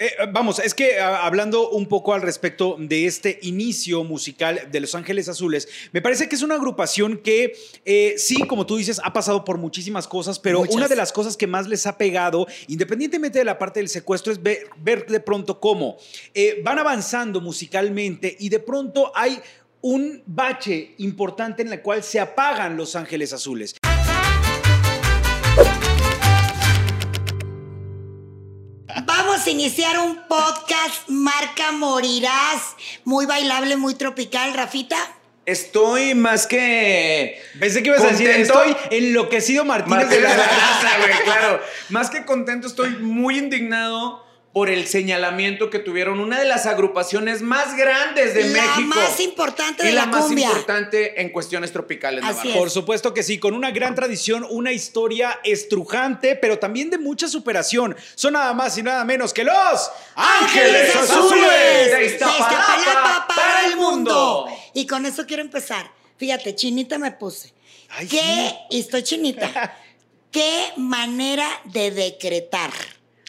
[0.00, 4.80] Eh, vamos, es que ah, hablando un poco al respecto de este inicio musical de
[4.80, 9.00] Los Ángeles Azules, me parece que es una agrupación que eh, sí, como tú dices,
[9.02, 10.76] ha pasado por muchísimas cosas, pero Muchas.
[10.76, 14.32] una de las cosas que más les ha pegado, independientemente de la parte del secuestro,
[14.32, 15.96] es ver, ver de pronto cómo
[16.32, 19.40] eh, van avanzando musicalmente y de pronto hay
[19.80, 23.74] un bache importante en el cual se apagan Los Ángeles Azules.
[29.50, 34.96] Iniciar un podcast marca Morirás, muy bailable, muy tropical, Rafita.
[35.46, 37.40] Estoy más que.
[37.58, 41.60] Pensé que ibas a decir, estoy enloquecido Martínez Martínez de la la Garza, güey, claro.
[41.88, 47.42] Más que contento, estoy muy indignado por el señalamiento que tuvieron una de las agrupaciones
[47.42, 48.88] más grandes de La México.
[48.96, 50.46] más importante de y la, la más cumbia.
[50.48, 52.24] importante en cuestiones tropicales.
[52.24, 52.56] Así es.
[52.56, 57.28] Por supuesto que sí, con una gran tradición, una historia estrujante, pero también de mucha
[57.28, 57.94] superación.
[58.14, 64.48] Son nada más y nada menos que los Ángeles Azules de Iztapalapa para el mundo.
[64.74, 65.90] Y con eso quiero empezar.
[66.16, 67.52] Fíjate, chinita me puse.
[67.90, 68.18] Ay, ¿Qué?
[68.18, 68.56] sí.
[68.70, 69.76] Y estoy chinita.
[70.32, 72.70] ¿Qué manera de decretar?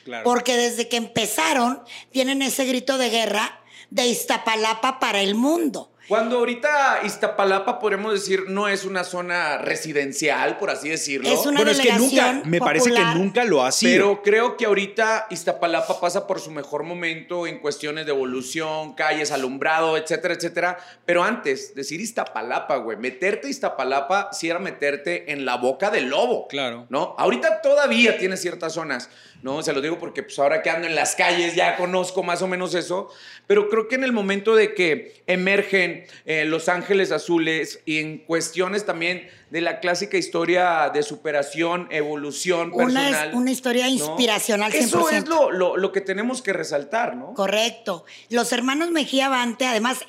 [0.03, 0.23] Claro.
[0.23, 5.91] Porque desde que empezaron, tienen ese grito de guerra de Iztapalapa para el mundo.
[6.09, 11.29] Cuando ahorita Iztapalapa, podemos decir, no es una zona residencial, por así decirlo.
[11.29, 13.91] Es una bueno, es que nunca, delegación me parece que nunca lo ha sido.
[13.91, 19.31] Pero creo que ahorita Iztapalapa pasa por su mejor momento en cuestiones de evolución, calles,
[19.31, 20.79] alumbrado, etcétera, etcétera.
[21.05, 26.09] Pero antes, decir Iztapalapa, güey, meterte a Iztapalapa sí era meterte en la boca del
[26.09, 26.47] lobo.
[26.47, 26.87] Claro.
[26.89, 27.13] ¿No?
[27.19, 29.63] Ahorita todavía tiene ciertas zonas, ¿no?
[29.63, 32.47] Se lo digo porque pues ahora que ando en las calles ya conozco más o
[32.47, 33.09] menos eso.
[33.47, 38.19] Pero creo que en el momento de que emergen eh, Los Ángeles Azules y en
[38.19, 43.07] cuestiones también de la clásica historia de superación, evolución personal.
[43.13, 43.91] Una, es- una historia ¿no?
[43.91, 44.77] inspiracional 100%.
[44.85, 47.33] Eso es lo, lo- lo que tenemos que resaltar, ¿no?
[47.33, 48.05] Correcto.
[48.29, 49.99] Los hermanos Mejía Bante, además,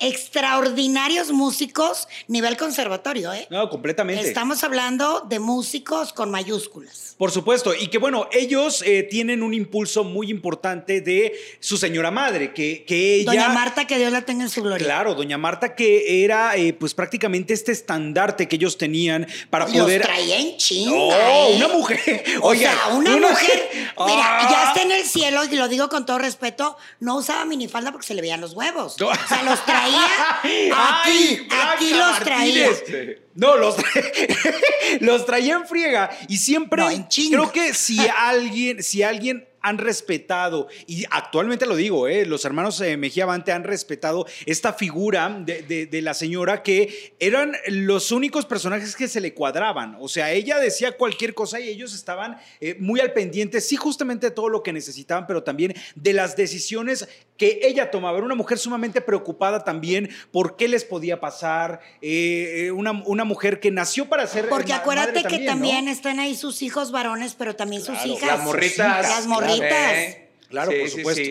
[0.41, 3.47] extraordinarios músicos, nivel conservatorio, ¿eh?
[3.49, 4.27] No, completamente.
[4.27, 7.15] Estamos hablando de músicos con mayúsculas.
[7.17, 12.09] Por supuesto, y que bueno, ellos eh, tienen un impulso muy importante de su señora
[12.09, 13.31] madre, que, que ella...
[13.31, 14.83] Doña Marta, que Dios la tenga en su gloria.
[14.85, 19.77] Claro, doña Marta, que era eh, pues prácticamente este estandarte que ellos tenían para Los
[19.77, 20.01] poder...
[20.01, 21.47] traía en chinga.
[21.49, 21.53] ¿eh?
[21.57, 22.23] Una mujer.
[22.41, 23.69] O sea, una, mujer.
[23.71, 24.47] Mira, Ah.
[24.49, 26.77] ya está en el cielo y lo digo con todo respeto.
[26.99, 28.95] No usaba minifalda porque se le veían los huevos.
[29.01, 30.05] O sea, los traía
[30.41, 30.71] aquí.
[30.75, 32.67] Ay, aquí los traía.
[32.67, 33.17] Martínez.
[33.35, 34.55] No, los, tra-
[35.01, 36.09] los traía en friega.
[36.27, 41.75] Y siempre No, en creo que si alguien, si alguien han respetado, y actualmente lo
[41.75, 47.13] digo, eh, los hermanos eh, Mejía Bante han respetado esta figura de, la señora que
[47.19, 49.97] eran los únicos personajes que se le cuadraban.
[49.99, 54.27] O sea, ella decía cualquier cosa y ellos estaban eh, muy al pendiente, sí, justamente
[54.27, 57.07] de todo lo que necesitaban, pero también de las decisiones
[57.41, 58.17] que ella tomaba.
[58.17, 61.79] Era una mujer sumamente preocupada también por qué les podía pasar.
[62.03, 64.47] eh, eh, una, una mujer que nació para ser.
[64.47, 65.91] Porque ma- acuérdate madre que también ¿no?
[65.91, 68.27] están ahí sus hijos varones, pero también sus hijas.
[68.29, 69.09] Las morritas.
[69.09, 69.93] Las morritas.
[69.97, 71.21] Eh, Claro, por supuesto.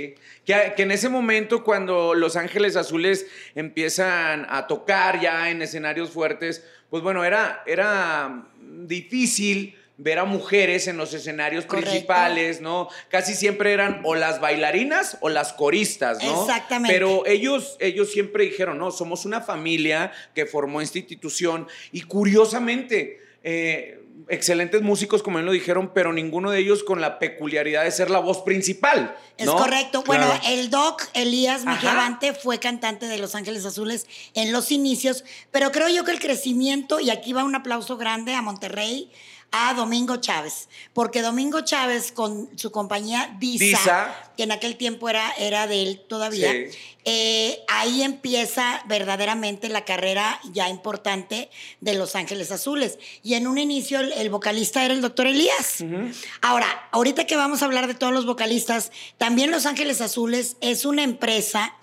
[0.46, 6.10] Que, que en ese momento, cuando Los Ángeles Azules empiezan a tocar ya en escenarios
[6.10, 11.90] fuertes, pues bueno, era, era difícil ver a mujeres en los escenarios Correcto.
[11.90, 12.88] principales, ¿no?
[13.10, 16.40] Casi siempre eran o las bailarinas o las coristas, ¿no?
[16.40, 16.92] Exactamente.
[16.94, 23.20] Pero ellos, ellos siempre dijeron, no, somos una familia que formó esta institución y curiosamente,
[23.42, 27.90] eh, excelentes músicos, como bien lo dijeron, pero ninguno de ellos con la peculiaridad de
[27.90, 29.16] ser la voz principal.
[29.36, 30.02] Es correcto.
[30.06, 30.42] Bueno, Claro.
[30.48, 31.64] el doc Elías.
[31.64, 36.20] Bante fue cantante de Los Ángeles Azules en los inicios, pero creo yo que el
[36.20, 39.10] crecimiento, y aquí va un aplauso grande a Monterrey,
[39.52, 44.30] a Domingo Chávez, porque Domingo Chávez con su compañía Disa, Disa.
[44.36, 46.66] que en aquel tiempo era, era de él todavía, Sí.
[47.04, 51.50] eh, ahí empieza verdaderamente la carrera ya importante
[51.80, 52.98] de Los Ángeles Azules.
[53.24, 55.82] Y en un inicio el, el vocalista era el doctor Elías.
[56.42, 60.84] Ahora, ahorita que vamos a hablar de todos los vocalistas, también Los Ángeles Azules es
[60.84, 61.74] una empresa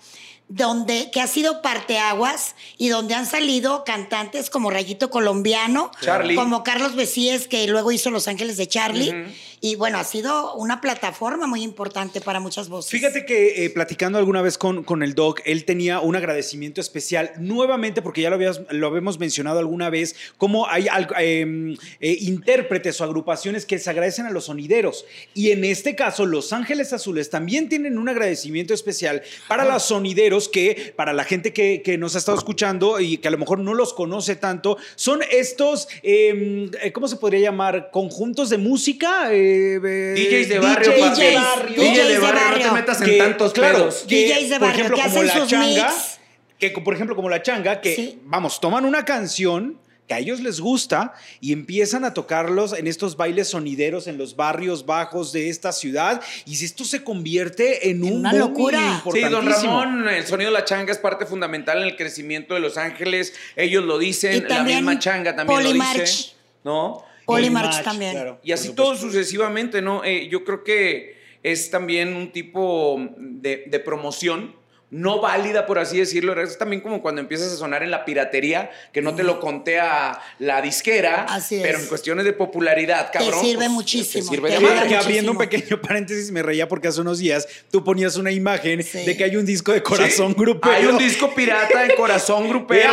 [0.48, 6.34] donde que ha sido parteaguas y donde han salido cantantes como Rayito Colombiano, Charlie.
[6.34, 9.26] como Carlos Besíes, que luego hizo Los Ángeles de Charlie.
[9.60, 12.92] Y bueno, ha sido una plataforma muy importante para muchas voces.
[12.92, 17.32] Fíjate que eh, platicando alguna vez con, con el Doc, él tenía un agradecimiento especial
[17.38, 22.16] nuevamente, porque ya lo, habías- lo habíamos mencionado alguna vez, como hay al- eh, eh,
[22.20, 25.04] intérpretes o agrupaciones que se agradecen a los sonideros.
[25.34, 30.37] Y en este caso, Los Ángeles Azules también tienen un agradecimiento especial para los sonideros
[30.38, 33.38] ellos que para la gente que, que nos ha estado escuchando y que a lo
[33.38, 37.90] mejor no los conoce tanto, son estos, eh, ¿cómo se podría llamar?
[37.90, 39.32] Conjuntos de música.
[39.32, 41.74] Eh, eh, DJs de barrio, DJs, papi.
[41.74, 42.72] DJs DJ de de barrio, no te barrio.
[42.72, 44.04] metas en que, tantos claro, pedos.
[44.08, 46.18] que, DJs de por barrio, ejemplo, que como hacen la changa, mix.
[46.58, 48.18] que por ejemplo como la changa, que Sí.
[48.24, 53.16] vamos, toman una canción que a ellos les gusta y empiezan a tocarlos en estos
[53.16, 57.98] bailes sonideros en los barrios bajos de esta ciudad y si esto se convierte en
[58.04, 59.02] En un una locura.
[59.12, 59.46] Sí, don.
[59.46, 63.34] Ramón, el sonido de la changa es parte fundamental en el crecimiento de Los Ángeles.
[63.54, 66.00] Ellos lo Y dicen, la también misma changa también lo Polymarch.
[66.00, 66.30] dice.
[66.64, 67.04] ¿No?
[67.26, 68.12] Polymarch March, también.
[68.12, 70.02] claro, Y así todo sucesivamente, ¿no?
[70.02, 74.56] Eh, yo creo que es también un tipo de, de promoción
[74.90, 76.40] no válida, por así decirlo.
[76.40, 80.18] Es también como cuando empiezas a sonar en la piratería, que no te lo contea
[80.38, 81.62] la disquera, Así es.
[81.62, 83.40] pero en cuestiones de popularidad, Te cabrón.
[83.40, 84.88] sirve pues, muchísimo, Te sirve te de madre.
[84.88, 85.60] que abriendo un muchísimo.
[85.62, 89.04] pequeño paréntesis, me reía porque hace unos días tú ponías una imagen Sí.
[89.04, 90.74] de que hay un disco de corazón Sí, grupero.
[90.74, 92.92] Hay un disco pirata en Corazón Grupero.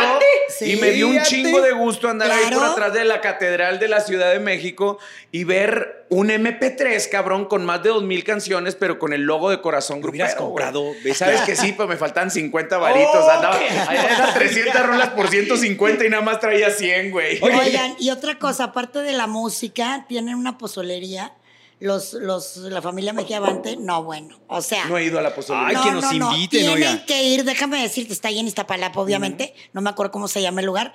[0.58, 0.72] Sí.
[0.72, 3.88] y me dio un chingo de gusto andar ahí por atrás de la Catedral de
[3.88, 4.98] la Ciudad de México
[5.32, 9.50] y ver un MP3, cabrón, con más de dos mil canciones, pero con el logo
[9.50, 10.24] de Corazón Grupero.
[10.24, 10.92] hubieras comprado.
[11.14, 13.14] Sabes que sí, me faltan 50 varitos.
[13.14, 13.58] Oh, Andaba,
[13.92, 17.40] eran 300 rolas por 150 y nada más traía 100, güey.
[17.42, 21.34] Oigan, y otra cosa, aparte de la música, tienen una pozolería.
[21.78, 24.40] Los, los, la familia Mejía Bante, no, bueno.
[24.46, 24.86] O sea.
[24.86, 25.82] No he ido a la posibilidad.
[25.82, 27.04] Ay, que nos inviten, Tienen oiga.
[27.04, 29.54] que ir, déjame decirte, está ahí en Iztapalapa, obviamente.
[29.74, 30.94] No me acuerdo cómo se llama el lugar.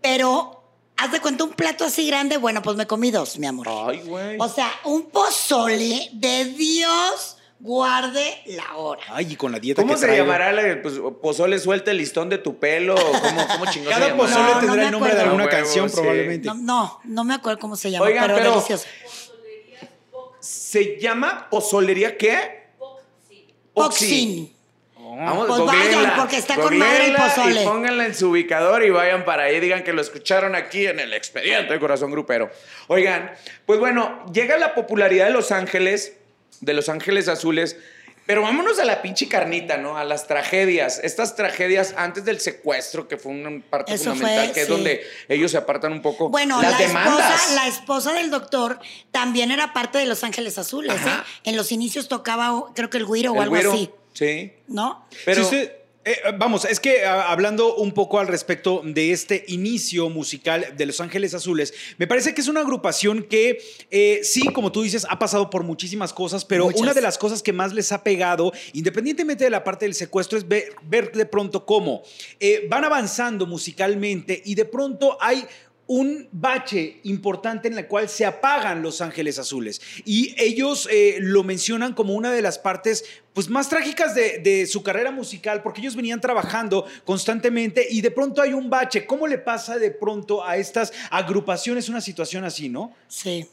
[0.00, 0.62] Pero,
[0.96, 3.66] haz de cuenta, un plato así grande, bueno, pues me comí dos, mi amor.
[3.68, 4.36] Ay, güey.
[4.38, 9.02] O sea, un pozole de Dios guarde la hora.
[9.10, 10.24] Ay, y con la dieta ¿Cómo que se traigo.
[10.24, 10.50] llamará?
[10.52, 12.94] la- Pues, pozole suelta el listón de tu pelo.
[12.96, 14.16] ¿Cómo, cómo chingón Cada se llamará?
[14.16, 15.96] pozole No, tendrá el nombre de alguna huevo, canción, sí.
[15.96, 16.46] probablemente.
[16.48, 18.86] No, no, no me acuerdo cómo se llama, Oigan, pero, pero- delicioso.
[20.40, 22.60] ¿Se llama pozolería qué?
[23.74, 24.52] Poxin.
[24.96, 27.62] Vamos, Pues vayan, porque está con madre el pozole.
[27.62, 29.58] Y pónganla en su ubicador y vayan para ahí.
[29.60, 32.50] Digan que lo escucharon aquí en el expediente de Corazón Grupero.
[32.86, 33.32] Oigan,
[33.66, 36.16] pues bueno, llega la popularidad de Los Ángeles,
[36.60, 37.76] de Los Ángeles Azules.
[38.26, 39.96] Pero vámonos a la pinche carnita, ¿no?
[39.96, 41.00] A las tragedias.
[41.02, 45.02] Estas tragedias antes del secuestro, que fue una parte Eso fundamental, fue, que es donde
[45.28, 46.28] ellos se apartan un poco.
[46.28, 47.34] Bueno, las la demandas.
[47.34, 48.78] esposa, la esposa del doctor
[49.10, 50.94] también era parte de Los Ángeles Azules.
[50.94, 51.22] ¿eh?
[51.42, 54.52] En los inicios tocaba, creo que el güiro o El algo güiro, así, Sí.
[54.68, 55.06] ¿no?
[55.24, 55.42] Pero.
[56.10, 60.86] Eh, vamos, es que ah, hablando un poco al respecto de este inicio musical de
[60.86, 65.06] Los Ángeles Azules, me parece que es una agrupación que eh, sí, como tú dices,
[65.08, 66.80] ha pasado por muchísimas cosas, pero Muchas.
[66.80, 70.38] una de las cosas que más les ha pegado, independientemente de la parte del secuestro,
[70.38, 72.02] es ver, ver de pronto cómo
[72.38, 75.46] eh, van avanzando musicalmente y de pronto hay
[75.90, 79.80] un bache importante en el cual se apagan Los Ángeles Azules.
[80.04, 84.68] Y ellos eh, lo mencionan como una de las partes pues, más trágicas de, de
[84.68, 89.04] su carrera musical, porque ellos venían trabajando constantemente y de pronto hay un bache.
[89.04, 92.94] ¿Cómo le pasa de pronto a estas agrupaciones una situación así, no?
[93.08, 93.48] Sí.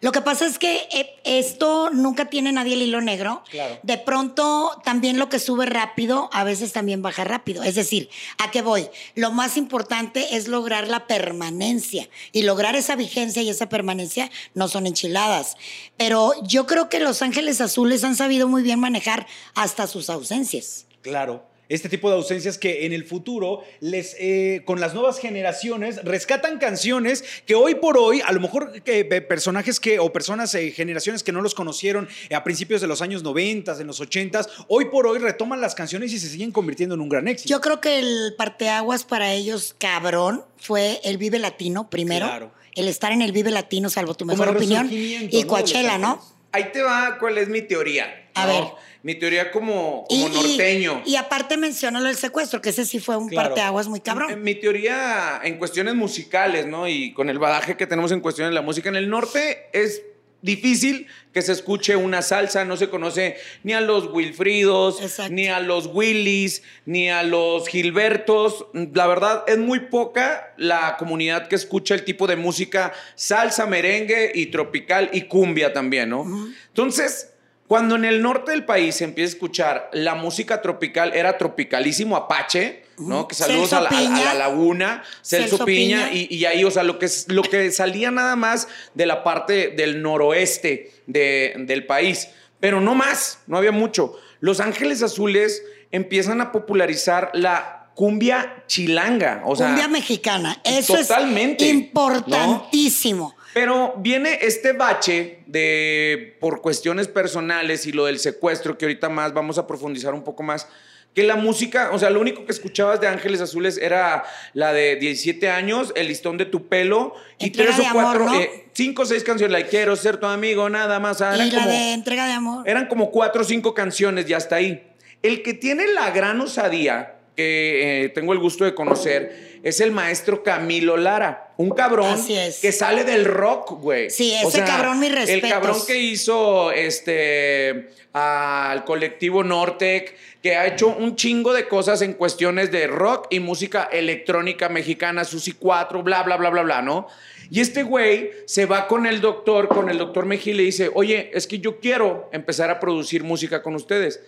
[0.00, 3.42] Lo que pasa es que eh, esto nunca tiene nadie el hilo negro.
[3.50, 3.78] Claro.
[3.82, 7.62] De pronto, también lo que sube rápido, a veces también baja rápido.
[7.62, 8.08] Es decir,
[8.38, 8.88] ¿a qué voy?
[9.14, 12.08] Lo más importante es lograr la permanencia.
[12.32, 15.56] Y lograr esa vigencia y esa permanencia no son enchiladas.
[15.96, 20.86] Pero yo creo que Los Ángeles Azules han sabido muy bien manejar hasta sus ausencias.
[21.02, 21.47] Claro.
[21.68, 26.58] Este tipo de ausencias que en el futuro, les, eh, con las nuevas generaciones, rescatan
[26.58, 30.70] canciones que hoy por hoy, a lo mejor que, eh, personajes que, o personas, eh,
[30.70, 34.86] generaciones que no los conocieron a principios de los años 90, en los 80, hoy
[34.86, 37.50] por hoy retoman las canciones y se siguen convirtiendo en un gran éxito.
[37.50, 42.26] Yo creo que el parteaguas para ellos, cabrón, fue el Vive Latino primero.
[42.26, 42.50] Claro.
[42.74, 44.88] El estar en el Vive Latino, salvo tu mejor opinión.
[44.90, 45.44] Y.
[45.44, 46.37] Coachella, ¿no?
[46.52, 48.28] Ahí te va cuál es mi teoría.
[48.34, 48.52] A ¿no?
[48.52, 48.64] ver.
[49.02, 51.02] Mi teoría como, Y, como y- norteño.
[51.06, 53.50] Y, aparte menciona lo del secuestro, que ese sí fue un Claro.
[53.50, 54.42] parteaguas muy cabrón.
[54.42, 56.88] Mi teoría en cuestiones musicales, ¿no?
[56.88, 60.02] Y con el badaje que tenemos en cuestiones de la música en el norte, es
[60.42, 65.32] difícil que se escuche una salsa, no se conoce ni a los Wilfridos, Exacto.
[65.32, 68.66] ni a los Willys, ni a los Gilbertos.
[68.94, 74.32] La verdad, es muy poca la comunidad que escucha el tipo de música salsa, merengue
[74.34, 76.24] y tropical y cumbia también, ¿no?
[76.68, 77.32] Entonces,
[77.66, 82.16] cuando en el norte del país se empieza a escuchar la música tropical, era tropicalísimo
[82.16, 83.26] Apache, ¿no?
[83.28, 84.24] Que saludos a la, a- a Piña.
[84.24, 86.12] la laguna, Celso, Celso Piña, Piña.
[86.28, 89.68] Y, y ahí, o sea, lo que, lo que salía nada más de la parte
[89.76, 92.28] del noroeste de- del país,
[92.60, 94.16] pero no más, no había mucho.
[94.40, 100.60] Los Ángeles Azules empiezan a popularizar la cumbia chilanga, o sea, Cumbia mexicana.
[100.64, 103.34] Eso totalmente, es importantísimo.
[103.54, 109.32] Pero viene este bache de por cuestiones personales y lo del secuestro, que ahorita más
[109.32, 110.68] vamos a profundizar un poco más.
[111.14, 114.22] Que la música, o sea, lo único que escuchabas de Ángeles Azules era
[114.54, 118.24] la de 17 años, El listón de tu pelo y Entrega tres o amor, cuatro,
[118.26, 118.40] ¿no?
[118.40, 121.20] eh, cinco o seis canciones, la de Quiero ser tu amigo, nada más.
[121.20, 122.68] ah, y la como- de entrega de amor.
[122.68, 124.84] eran como cuatro o cinco canciones y hasta ahí.
[125.22, 129.90] El que tiene la gran osadía, que eh, tengo el gusto de conocer, es el
[129.90, 131.47] maestro Camilo Lara.
[131.58, 132.60] Un cabrón Así es.
[132.60, 134.10] que sale del rock, güey.
[134.10, 135.50] Sí, ese cabrón, mis El respetos.
[135.50, 142.12] cabrón que hizo este al colectivo Nortec, que ha hecho un chingo de cosas en
[142.14, 147.08] cuestiones de rock y música electrónica mexicana, Susi 4, bla, bla, bla, bla, bla, ¿no?
[147.50, 150.90] Y este güey se va con el doctor, con el doctor Mejía y le dice,
[150.94, 154.20] oye, es que yo quiero empezar a producir música con ustedes.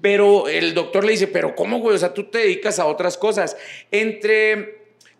[0.00, 1.96] Pero el doctor le dice, pero ¿cómo, güey?
[1.96, 3.56] O sea, tú te dedicas a otras cosas.
[3.90, 4.75] Entre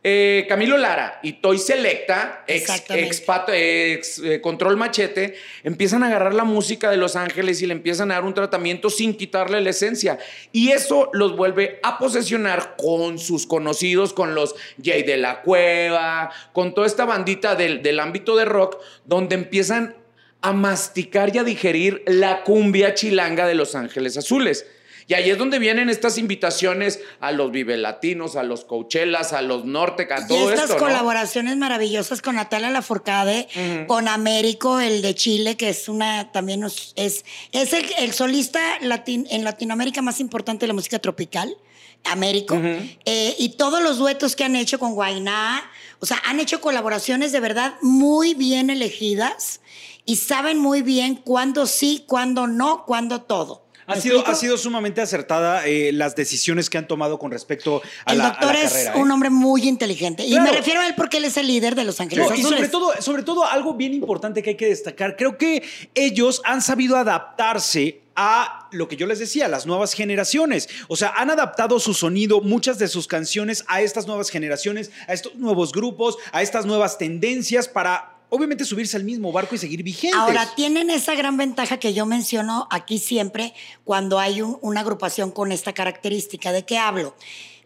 [0.08, 5.34] eh, Camilo Lara y Toy Selecta, ex, ex Pato- ex, eh, Control Machete,
[5.64, 8.88] empiezan a agarrar la música de Los Ángeles y le empiezan a dar un tratamiento
[8.88, 10.16] sin quitarle la esencia.
[10.52, 16.30] Y eso los vuelve a posesionar con sus conocidos, con los Jay de la Cueva,
[16.52, 19.96] con toda esta bandita del, del ámbito de rock, donde empiezan
[20.42, 24.66] a masticar y a digerir la cumbia chilanga de Los Ángeles Azules.
[25.08, 29.40] Y ahí es donde vienen estas invitaciones a los Vive Latinos, a los Coachellas, a
[29.40, 30.74] los Nortec, a Y estas esto.
[30.74, 30.78] ¿no?
[30.80, 33.46] colaboraciones maravillosas con Natalia Lafourcade,
[33.86, 39.28] con Américo, el de Chile, que es una también es, es el, el solista latin-
[39.30, 41.56] en Latinoamérica más importante de la música tropical.
[42.04, 42.56] Américo,
[43.04, 47.32] Eh, y todos los duetos que han hecho con Guainá, o sea, han hecho colaboraciones
[47.32, 49.60] de verdad muy bien elegidas
[50.06, 53.64] y saben muy bien cuándo sí, cuándo no, cuándo todo.
[53.88, 57.82] Ha ¿Me sido, ha sido sumamente acertada eh, las decisiones que han tomado con respecto
[58.04, 58.94] a el la, a doctor la es carrera.
[58.96, 59.00] ¿eh?
[59.00, 60.24] un hombre muy inteligente.
[60.24, 60.42] Y Claro.
[60.44, 62.68] me refiero a él porque él es el líder de Los Ángeles No, y sobre
[62.68, 65.62] todo, sobre todo algo bien importante que hay que destacar, creo que
[65.94, 70.68] ellos han sabido adaptarse a lo que yo les decía, las nuevas generaciones.
[70.88, 75.12] O sea, han adaptado su sonido, muchas de sus canciones a estas nuevas generaciones, a
[75.12, 79.82] estos nuevos grupos, a estas nuevas tendencias para obviamente subirse al mismo barco y seguir
[79.82, 80.18] vigentes.
[80.18, 83.54] Ahora, tienen esa gran ventaja que yo menciono aquí siempre
[83.84, 86.52] cuando hay un- una agrupación con esta característica.
[86.52, 87.14] ¿De qué hablo?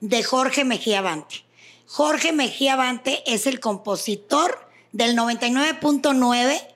[0.00, 1.44] De Jorge Mejía Bante.
[1.86, 6.66] Jorge Mejía Bante es el compositor del 99.9%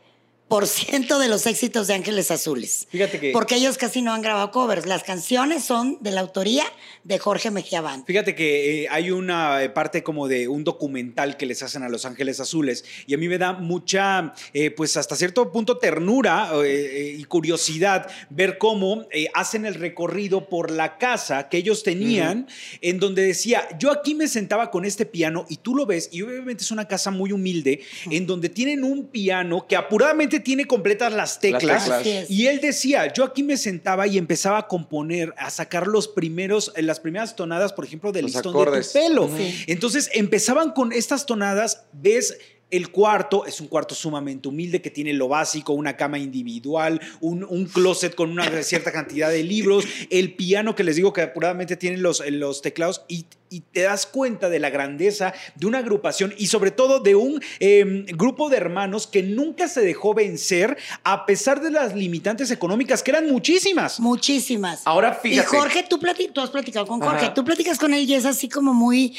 [0.49, 2.87] de los éxitos de Ángeles Azules.
[2.91, 4.87] Fíjate que- Porque ellos casi no han grabado covers.
[4.87, 6.63] Las canciones son de la autoría
[7.03, 8.07] de Jorge Mejía Bante.
[8.07, 11.89] Fíjate que eh, hay una eh, parte como de un documental que les hacen a
[11.89, 16.51] Los Ángeles Azules y a mí me da mucha, eh, pues hasta cierto punto ternura
[16.65, 22.47] eh, y curiosidad ver cómo hacen el recorrido por la casa que ellos tenían,
[22.81, 26.23] en donde decía, yo aquí me sentaba con este piano y tú lo ves y
[26.23, 31.13] obviamente es una casa muy humilde, en donde tienen un piano que apuradamente tiene completas
[31.13, 31.91] las teclas.
[32.29, 36.73] Y él decía, yo aquí me sentaba y empezaba a componer, a sacar los primeros,
[36.77, 38.93] eh, las primeras tonadas, por ejemplo, del Los listón acordes.
[38.93, 39.31] de tu pelo.
[39.37, 39.65] Sí.
[39.67, 42.37] Entonces empezaban con estas tonadas, ves
[42.71, 47.45] el cuarto, es un cuarto sumamente humilde que tiene lo básico, una cama individual, un,
[47.45, 51.77] un closet con una cierta cantidad de libros, el piano que les digo que apuradamente
[51.77, 56.35] tiene los, los teclados y, y te das cuenta de la grandeza de una agrupación
[56.37, 61.25] y sobre todo de un eh, grupo de hermanos que nunca se dejó vencer a
[61.27, 64.01] pesar de las limitantes económicas que eran muchísimas.
[64.01, 64.83] Muchísimas.
[64.87, 65.47] Ahora, fíjate.
[65.57, 67.35] Y Jorge, tú, plati- tú has platicado con Jorge, Ajá.
[67.35, 69.17] tú platicas con él y es así como muy...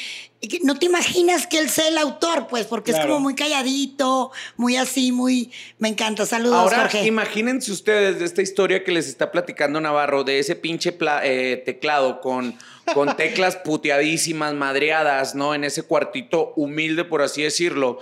[0.62, 4.76] No te imaginas que él sea el autor, pues, porque es como muy calladito, muy
[4.76, 5.50] así, muy...
[5.78, 6.26] Me encanta.
[6.26, 7.06] Saludos, Ahora, Jorge.
[7.06, 11.56] imagínense ustedes de esta historia que les está platicando Navarro, de ese pinche pla- eh,
[11.64, 12.54] teclado con,
[12.92, 15.54] con teclas puteadísimas, madreadas, ¿no?
[15.54, 17.98] En ese cuartito humilde, por así decirlo.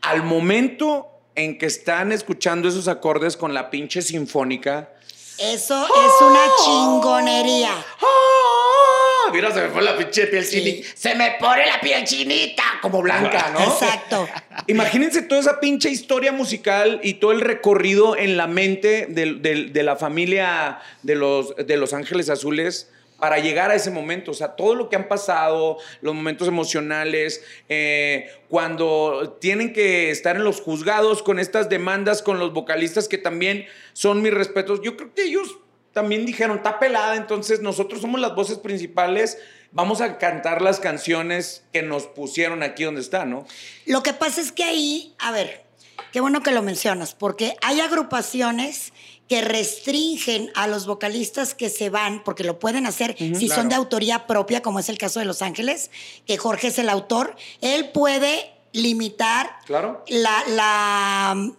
[0.00, 4.90] Al momento en que están escuchando esos acordes con la pinche sinfónica.
[5.38, 7.70] Eso es una chingonería.
[7.72, 9.30] ¡Ah!
[9.32, 10.58] Mira, se me pone la pinche piel Sí.
[10.62, 10.88] chinita.
[10.96, 13.60] Se me pone la piel chinita, como blanca, ¿no?
[13.60, 14.28] Exacto.
[14.66, 19.96] Imagínense toda esa pinche historia musical y todo el recorrido en la mente de, la
[19.96, 24.30] familia de los, de los Ángeles Azules para llegar a ese momento.
[24.30, 30.36] O sea, todo lo que han pasado, los momentos emocionales, eh, cuando tienen que estar
[30.36, 34.80] en los juzgados con estas demandas, con los vocalistas que también son mis respetos.
[34.82, 35.58] Yo creo que ellos
[35.92, 39.38] también dijeron, está pelada, entonces nosotros somos las voces principales.
[39.72, 43.46] Vamos a cantar las canciones que nos pusieron aquí donde está, ¿no?
[43.84, 45.64] Lo que pasa es que ahí, a ver,
[46.12, 48.92] qué bueno que lo mencionas, porque hay agrupaciones
[49.28, 53.74] que restringen a los vocalistas que se van, porque lo pueden hacer si son de
[53.74, 55.90] autoría propia, como es el caso de Los Ángeles,
[56.26, 60.04] que Jorge es el autor, él puede limitar Claro.
[60.08, 61.52] la, la-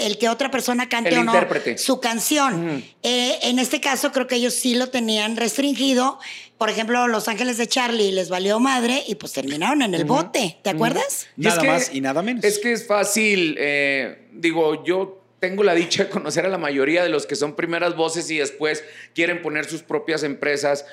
[0.00, 1.78] el que otra persona cante El o no intérprete.
[1.78, 2.84] su canción.
[3.02, 6.20] Eh, en este caso creo que ellos sí lo tenían restringido.
[6.58, 10.58] Por ejemplo, Los Ángeles de Charlie les valió madre y pues terminaron en el bote.
[10.62, 11.26] ¿Te acuerdas?
[11.36, 12.44] Nada es que- más y nada menos.
[12.44, 17.02] Es que es fácil, eh, digo, yo tengo la dicha de conocer a la mayoría
[17.02, 18.82] de los que son primeras voces y después
[19.14, 20.86] quieren poner sus propias empresas.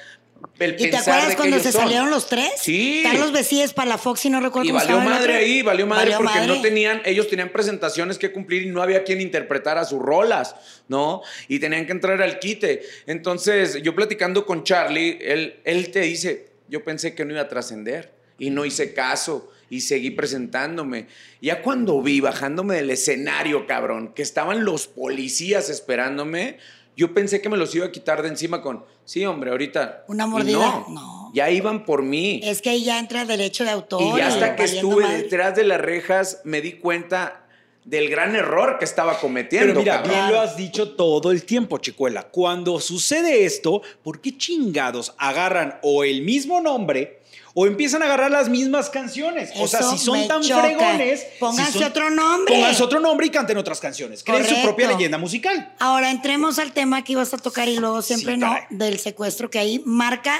[0.60, 1.84] El ¿Y te acuerdas cuando se son.
[1.84, 2.52] salieron los tres?
[2.58, 3.00] Sí.
[3.02, 6.40] Carlos Besíes, Palafox y no recuerdo Y cómo valió madre ahí, valió madre Valió porque
[6.40, 6.48] madre.
[6.54, 10.54] no tenían, ellos tenían presentaciones que cumplir y no había quien interpretara sus rolas,
[10.90, 11.22] ¿no?
[11.48, 12.82] Y tenían que entrar al quite.
[13.06, 17.48] Entonces, yo platicando con Charlie, él, él te dice, yo pensé que no iba a
[17.48, 21.08] trascender y no hice caso y seguí presentándome.
[21.42, 26.58] Ya cuando vi, bajándome del escenario, cabrón, que estaban los policías esperándome,
[26.98, 30.04] yo pensé que me los iba a quitar de encima con, sí, hombre, ahorita.
[30.10, 31.32] Una Y mordida, no, no.
[31.34, 32.42] Ya iban por mí.
[32.44, 34.02] Es que ahí ya entra derecho de autor.
[34.02, 35.24] Y ya hasta que estuve madre.
[35.24, 37.48] detrás de las rejas me di cuenta
[37.86, 39.68] del gran error que estaba cometiendo.
[39.68, 40.12] Pero mira, cabrón.
[40.12, 42.24] bien lo has dicho todo el tiempo, Chicuela.
[42.24, 47.21] Cuando sucede esto, ¿por qué chingados agarran o el mismo nombre
[47.54, 49.52] o empiezan a agarrar las mismas canciones?
[49.58, 50.62] o sea, si son tan choca.
[50.64, 51.26] fregones.
[51.40, 52.54] Pónganse si son- otro nombre.
[52.56, 54.24] Pónganse otro nombre y canten otras canciones.
[54.24, 55.74] Creen su propia leyenda musical.
[55.80, 59.50] Ahora entremos al tema que ibas a tocar y luego siempre Sí, no, del secuestro,
[59.50, 60.40] que ahí marca,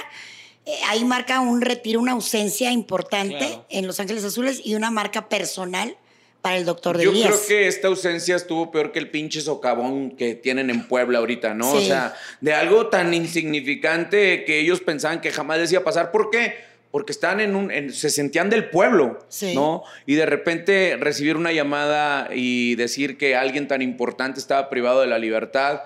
[0.64, 3.66] eh, ahí marca un retiro, una ausencia importante Claro.
[3.68, 5.96] en Los Ángeles Azules y una marca personal
[6.40, 10.10] para el doctor de Yo creo que esta ausencia estuvo peor que el pinche socavón
[10.16, 11.70] que tienen en Puebla ahorita, ¿no?
[11.72, 16.10] O sea, de algo tan insignificante que ellos pensaban que jamás les iba a pasar.
[16.10, 16.71] ¿Por qué?
[16.92, 17.70] Porque estaban en un.
[17.72, 19.54] en- se sentían del pueblo, Sí.
[19.54, 19.82] ¿no?
[20.06, 25.06] Y de repente recibir una llamada y decir que alguien tan importante estaba privado de
[25.08, 25.80] la libertad,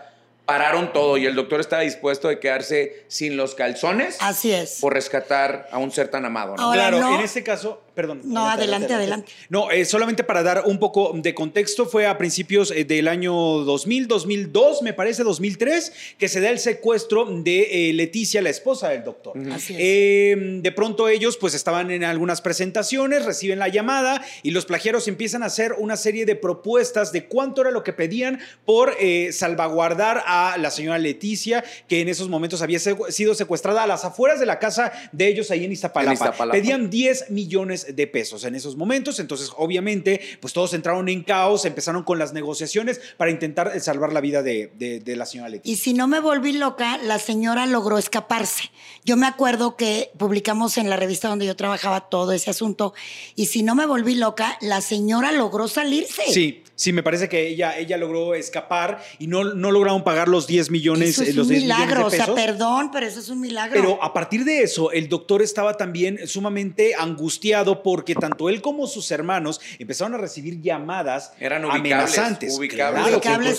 [0.44, 4.78] pararon todo y el doctor estaba dispuesto a quedarse sin los calzones Así es.
[4.80, 6.62] por rescatar a un ser tan amado, ¿no?
[6.62, 8.20] Ahora, claro, no- en este caso, perdón.
[8.24, 9.32] No, adelante, adelante.
[9.48, 13.32] No, eh, solamente para dar un poco de contexto, fue a principios eh, del año
[13.32, 18.90] 2000, 2002, me parece, 2003, que se da el secuestro de eh, Leticia, la esposa
[18.90, 19.36] del doctor.
[19.50, 19.80] Así es.
[19.82, 25.08] Eh, de pronto ellos pues estaban en algunas presentaciones, reciben la llamada y los plagiaros
[25.08, 29.32] empiezan a hacer una serie de propuestas de cuánto era lo que pedían por eh,
[29.32, 34.38] salvaguardar a la señora Leticia, que en esos momentos había sido secuestrada a las afueras
[34.40, 36.10] de la casa de ellos ahí en Iztapalapa.
[36.10, 36.58] En Iztapalapa.
[36.58, 41.64] Pedían 10 millones de pesos en esos momentos, entonces obviamente pues todos entraron en caos,
[41.64, 45.48] empezaron con las negociaciones para intentar eh, salvar la vida de, de- de la señora
[45.48, 45.72] Leticia.
[45.72, 48.70] Y si no me volví loca, la señora logró escaparse.
[49.04, 52.94] Yo me acuerdo que publicamos en la revista donde yo trabajaba todo ese asunto.
[53.34, 56.22] Y si no me volví loca, la señora logró salirse.
[56.32, 60.46] Sí, sí, me parece que ella, ella logró escapar y no, no lograron pagar los
[60.46, 62.00] 10 millones, Eso es eh, los un 10 millones milagro.
[62.02, 62.34] de O sea, pesos.
[62.40, 63.72] perdón, pero eso es un milagro.
[63.80, 68.86] Pero a partir de eso, el doctor estaba también sumamente angustiado porque tanto él como
[68.86, 72.56] sus hermanos empezaron a recibir llamadas Eran ubicables, amenazantes.
[72.56, 73.02] ubicables.
[73.02, 73.58] Claro, Ubicables.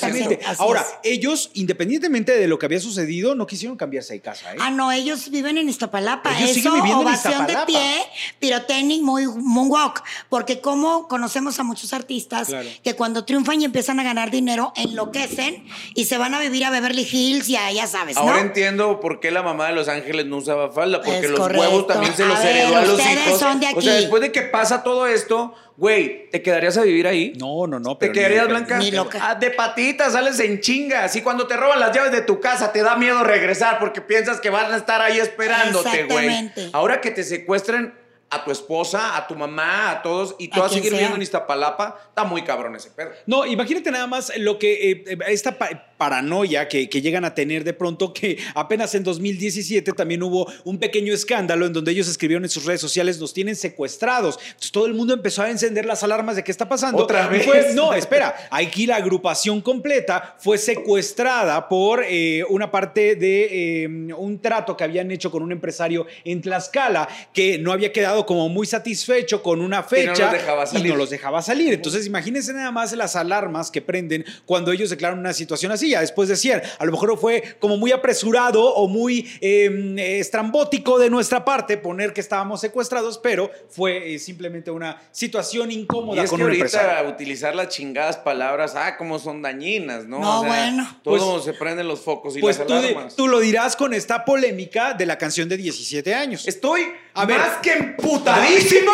[0.60, 4.54] Ahora, ellos, independientemente de lo que había sucedido, no quisieron cambiarse de casa.
[4.54, 4.58] ¿eh?
[4.60, 6.38] Ah, no, ellos viven en Iztapalapa.
[6.38, 7.60] Ellos siguen Eso, viviendo en ovación Iztapalapa.
[7.62, 7.96] de pie,
[8.40, 10.04] pirotecnic, muy moonwalk.
[10.30, 12.68] Porque como conocemos a muchos artistas Claro.
[12.84, 15.66] que cuando triunfan y empiezan a ganar dinero, enloquecen
[15.96, 18.22] y se van a vivir a Beverly Hills, ya, ya sabes, ¿no?
[18.22, 21.40] Ahora entiendo por qué la mamá de Los Ángeles no usaba falda, porque Es los
[21.40, 21.62] correcto.
[21.62, 23.40] huevos también se A los ver, heredó a los ustedes hijos.
[23.40, 24.02] son de O sea, aquí.
[24.02, 27.34] después de que pasa todo esto, güey, ¿te quedarías a vivir ahí?
[27.40, 27.98] No, no, no.
[27.98, 28.78] ¿Te quedarías, Blanca?
[28.78, 29.20] Ni loca.
[29.22, 31.16] Ah, de patitas, sales en chingas.
[31.16, 34.40] Y cuando te roban las llaves de tu casa, te da miedo regresar porque piensas
[34.42, 36.26] que van a estar ahí esperándote, güey.
[36.28, 36.70] Exactamente.
[36.74, 37.94] Ahora que te secuestren
[38.30, 40.90] a tu esposa, a tu mamá, a todos, y tú A vas a quien seguir
[40.92, 40.98] sea.
[41.00, 43.12] viviendo en Iztapalapa, está muy cabrón ese pedo.
[43.26, 45.58] No, imagínate nada más lo que eh, eh, esta
[45.98, 50.78] paranoia que, que llegan a tener de pronto que apenas en 2017 también hubo un
[50.78, 54.40] pequeño escándalo en donde ellos escribieron en sus redes sociales nos tienen secuestrados.
[54.46, 57.04] Entonces todo el mundo empezó a encender las alarmas de qué está pasando.
[57.04, 57.74] ¿Otra vez?
[57.74, 64.40] no, espera, aquí la agrupación completa fue secuestrada por eh, una parte de eh, un
[64.40, 68.68] trato que habían hecho con un empresario en Tlaxcala que no había quedado como muy
[68.68, 70.92] satisfecho con una Y no fecha los dejaba y salir.
[70.92, 71.74] no los dejaba salir.
[71.74, 75.87] Entonces, imagínense nada más las alarmas que prenden cuando ellos declaran una situación así.
[75.90, 81.10] Ya después decían, a lo mejor fue como muy apresurado o muy eh, estrambótico de
[81.10, 86.30] nuestra parte poner que estábamos secuestrados, pero fue eh, simplemente una situación Y incómoda es
[86.30, 87.10] con que un ahorita empresario.
[87.10, 90.20] utilizar las chingadas palabras, ah, como son dañinas, ¿no?
[90.20, 91.00] No, bueno.
[91.04, 93.16] Todo Pues- se prenden los focos y Pues las tú, alarmas.
[93.16, 96.48] tú lo dirás con esta polémica de la canción de 17 años.
[96.48, 96.82] Estoy
[97.14, 97.38] A ver.
[97.38, 98.92] más que emputadísimo.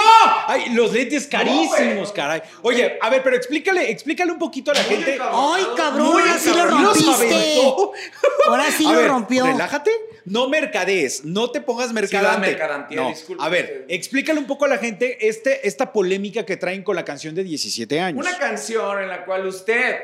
[0.47, 2.41] Ay, los lentes carísimos, caray.
[2.61, 5.17] Oye, a ver, pero explícale, explícale un poquito a la gente.
[5.21, 6.82] Ay, cabrón, Muy ahora sí lo cabrón.
[6.83, 7.61] Rompiste.
[8.47, 9.45] Ahora sí A lo ver, rompió.
[9.45, 9.91] Relájate.
[10.25, 12.47] No mercadees, no te pongas mercadante.
[12.47, 13.09] mercadantea, No.
[13.09, 16.95] disculpe A ver, explícale un poco a la gente este, esta polémica que traen con
[16.95, 18.25] la canción de 17 años.
[18.25, 19.97] Una canción en la cual usted,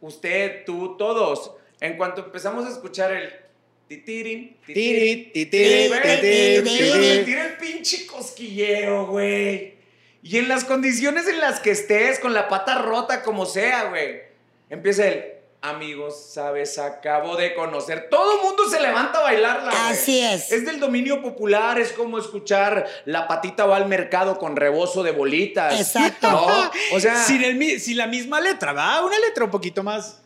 [0.00, 3.28] usted, tú, todos, en cuanto empezamos a escuchar el
[3.88, 7.24] titirin, Tiri, titirin, titiri, güey, titiri, güey, titiri.
[7.24, 9.74] tira el pinche cosquilleo, güey.
[10.22, 14.20] Y en las condiciones en las que estés, con la pata rota como sea, güey,
[14.70, 15.24] empieza el
[15.62, 18.08] amigos, sabes, acabo de conocer.
[18.10, 19.88] Todo el mundo se levanta a bailarla.
[19.88, 20.52] Así es.
[20.52, 25.12] Es del dominio popular, es como escuchar la patita va al mercado con rebozo de
[25.12, 25.78] bolitas.
[25.80, 26.30] Exacto.
[26.30, 26.70] ¿no?
[26.92, 29.04] O sea, sin, el sin la misma letra, ¿va?
[29.04, 30.20] Una letra un poquito más.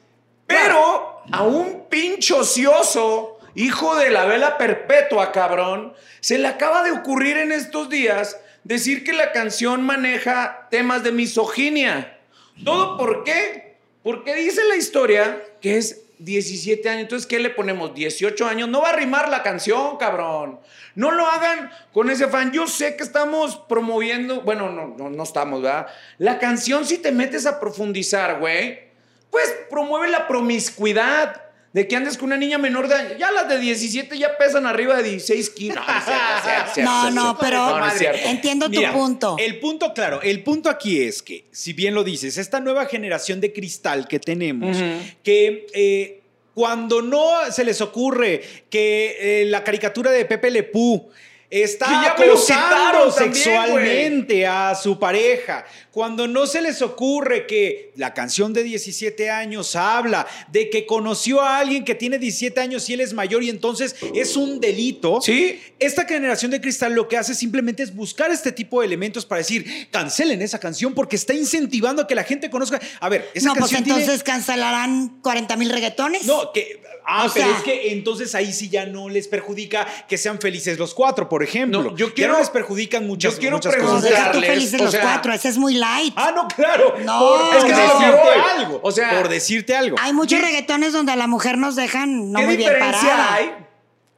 [0.47, 6.93] pero a un pinche ocioso, hijo de la vela perpetua, cabrón, se le acaba de
[6.93, 12.19] ocurrir en estos días decir que la canción maneja temas de misoginia.
[12.65, 13.70] ¿Todo por qué?
[14.03, 17.03] Porque dice la historia que es 17 años.
[17.03, 17.95] Entonces, ¿qué le ponemos?
[17.95, 18.69] 18 años.
[18.69, 20.61] No va a rimar la canción, cabrón.
[20.95, 22.53] No lo hagan con ese fan.
[22.53, 24.43] Yo sé que estamos promoviendo.
[24.43, 25.87] Bueno, no, no, no estamos, ¿verdad?
[26.19, 28.91] La canción, si te metes a profundizar, güey,
[29.31, 31.50] pues promueve la promiscuidad.
[31.73, 34.97] De que andes con una niña menor de Ya las de 17 ya pesan arriba
[34.97, 35.77] de 16 kilos.
[35.77, 38.21] No, no cierto, cierto, No, pero No, no es cierto.
[38.29, 39.37] entiendo tu Mira, punto.
[39.39, 43.41] El punto, claro, el punto aquí es que, si bien lo dices, esta nueva generación
[43.41, 44.77] de cristal que tenemos,
[45.23, 46.23] que eh,
[46.55, 51.15] cuando no se les ocurre que eh, la caricatura de Pepe Le Pew Que
[51.51, 58.53] está acosando también, sexualmente a su pareja, cuando no se les ocurre que la canción
[58.53, 63.01] de 17 años habla de que conoció a alguien que tiene 17 años y él
[63.01, 65.61] es mayor y entonces es un delito, Sí.
[65.81, 69.39] esta generación de cristal lo que hace simplemente es buscar este tipo de elementos para
[69.39, 72.81] decir, cancelen esa canción porque está incentivando a que la gente conozca.
[73.01, 76.25] A ver, esa no, pues canción tiene- entonces cancelarán 40 mil reggaetones.
[76.27, 76.81] No, que...
[77.13, 80.39] Ah, O pero sea- es que entonces ahí sí ya no les perjudica que sean
[80.41, 81.83] felices los cuatro, por ejemplo.
[81.83, 84.03] No, yo Ya quiero- no les perjudican muchas, yo quiero muchas No, cosas.
[84.05, 86.15] deja tú felices o los sea- cuatro, ese es muy light.
[86.17, 86.95] Ah, no, claro.
[87.05, 88.81] No, por, es que que decirte algo.
[88.83, 89.97] O sea, por decirte algo.
[90.01, 93.09] Hay muchos ¿qué- reggaetones donde a la mujer nos dejan no ¿Qué muy bien diferencia
[93.11, 93.35] parada.
[93.35, 93.51] hay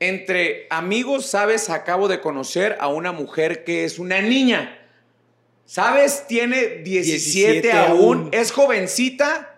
[0.01, 4.79] entre amigos, sabes, acabo de conocer a una mujer que es una niña?
[5.65, 6.27] ¿Sabes?
[6.27, 8.29] Tiene 17, 17 aún, aún.
[8.33, 9.52] es jovencita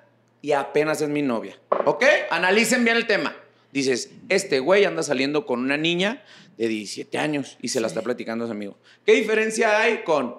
[0.44, 1.58] y apenas es mi novia.
[1.86, 2.04] ¿Ok?
[2.30, 3.34] Analicen bien el tema.
[3.72, 6.22] Dices, este güey anda saliendo con una niña
[6.58, 8.76] de 17 años y se la está platicando a su amigo.
[9.06, 10.36] ¿Qué diferencia hay con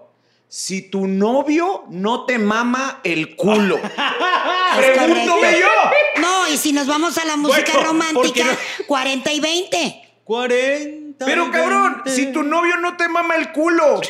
[0.47, 3.79] si tu novio no te mama el culo?
[4.75, 5.41] Correcto.
[5.59, 6.21] yo.
[6.21, 10.01] No, y si nos vamos a la música Bueno, romántica, porque 40 y 20.
[10.23, 11.04] 40.
[11.17, 14.01] Pero cabrón, si tu novio no te mama el culo,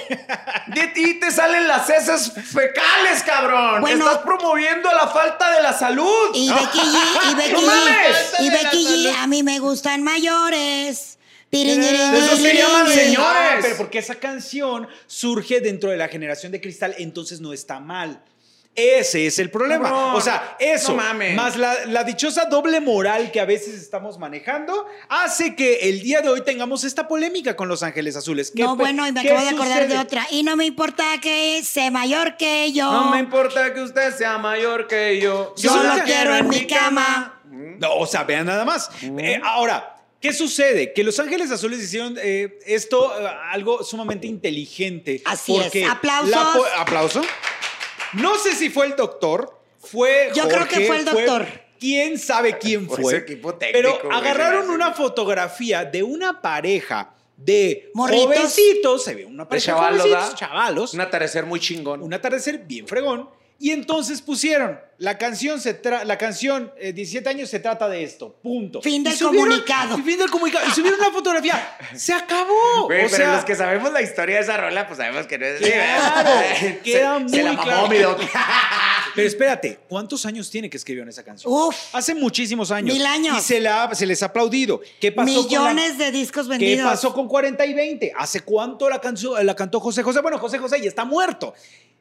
[0.67, 3.81] de ti te salen las heces fecales, cabrón.
[3.81, 4.05] Bueno.
[4.05, 6.31] Estás promoviendo la falta de la salud.
[6.33, 8.33] Y Becky G, y Becky ¡No G, mames!
[8.39, 11.15] y Becky G, a mí me gustan mayores.
[11.63, 13.19] Eso se llaman señores.
[13.21, 17.79] Ah, pero porque esa canción surge dentro de la generación de cristal, entonces no está
[17.79, 18.21] mal.
[18.75, 20.13] Ese es el problema.
[20.15, 21.33] O sea, eso, no mames.
[21.35, 26.19] más la, la dichosa doble moral que a veces estamos manejando, hace que el día
[26.21, 28.51] de hoy tengamos esta polémica con Los Ángeles Azules.
[28.53, 30.27] ¿Qué No, bueno, y me acabo de acordar de otra.
[30.29, 32.91] Y no me importa que sea mayor que yo.
[32.91, 35.53] No me importa que usted sea mayor que yo.
[35.55, 37.39] Yo lo quiero en mi cama.
[37.49, 38.89] No, o sea, vean nada más.
[39.01, 40.91] Eh, ahora, ¿qué sucede?
[40.91, 45.21] Que Los Ángeles Azules hicieron eh, esto eh, algo sumamente inteligente.
[45.23, 45.89] Así es.
[45.89, 46.35] Aplausos.
[46.35, 47.21] po- ¿Aplauso?
[48.13, 51.45] No sé si fue el doctor, fue Yo creo que fue el doctor.
[51.79, 53.13] ¿Quién sabe quién Por fue?
[53.13, 58.23] ese equipo técnico, Pero agarraron una fotografía de una pareja de Morritos.
[58.25, 60.35] jovencitos, se ve una pareja de chavalos, jovencitos, ¿da?
[60.35, 62.01] chavalos, Un atardecer muy chingón.
[62.01, 63.29] un atardecer bien fregón.
[63.57, 68.03] Y entonces pusieron, la canción, se tra- la canción eh, 17 años se trata de
[68.03, 68.81] esto, punto.
[68.81, 69.97] Fin Y del subieron- comunicado.
[69.97, 70.65] y Fin del comunicado.
[70.67, 71.77] Y subieron una fotografía.
[71.95, 72.85] Se acabó.
[72.85, 75.37] Güey, o pero sea, los que sabemos la historia de esa rola, pues sabemos que
[75.37, 76.79] no es Claro, ¿verdad?
[76.83, 77.87] queda se, muy se la mamó claro.
[77.87, 78.21] mi doc.
[79.15, 81.51] Pero espérate, ¿cuántos años tiene que escribieron esa canción?
[81.53, 81.75] Uf.
[81.93, 82.93] Hace muchísimos años.
[82.93, 83.37] Mil años.
[83.37, 84.81] Y se, la- se les ha aplaudido.
[84.99, 86.89] ¿Qué pasó con la- Millones de discos ¿Qué vendidos.
[86.91, 88.11] pasó con 40 y 20?
[88.17, 90.19] ¿Hace cuánto la, canción, la cantó José José?
[90.19, 91.53] Bueno, José José ya está muerto.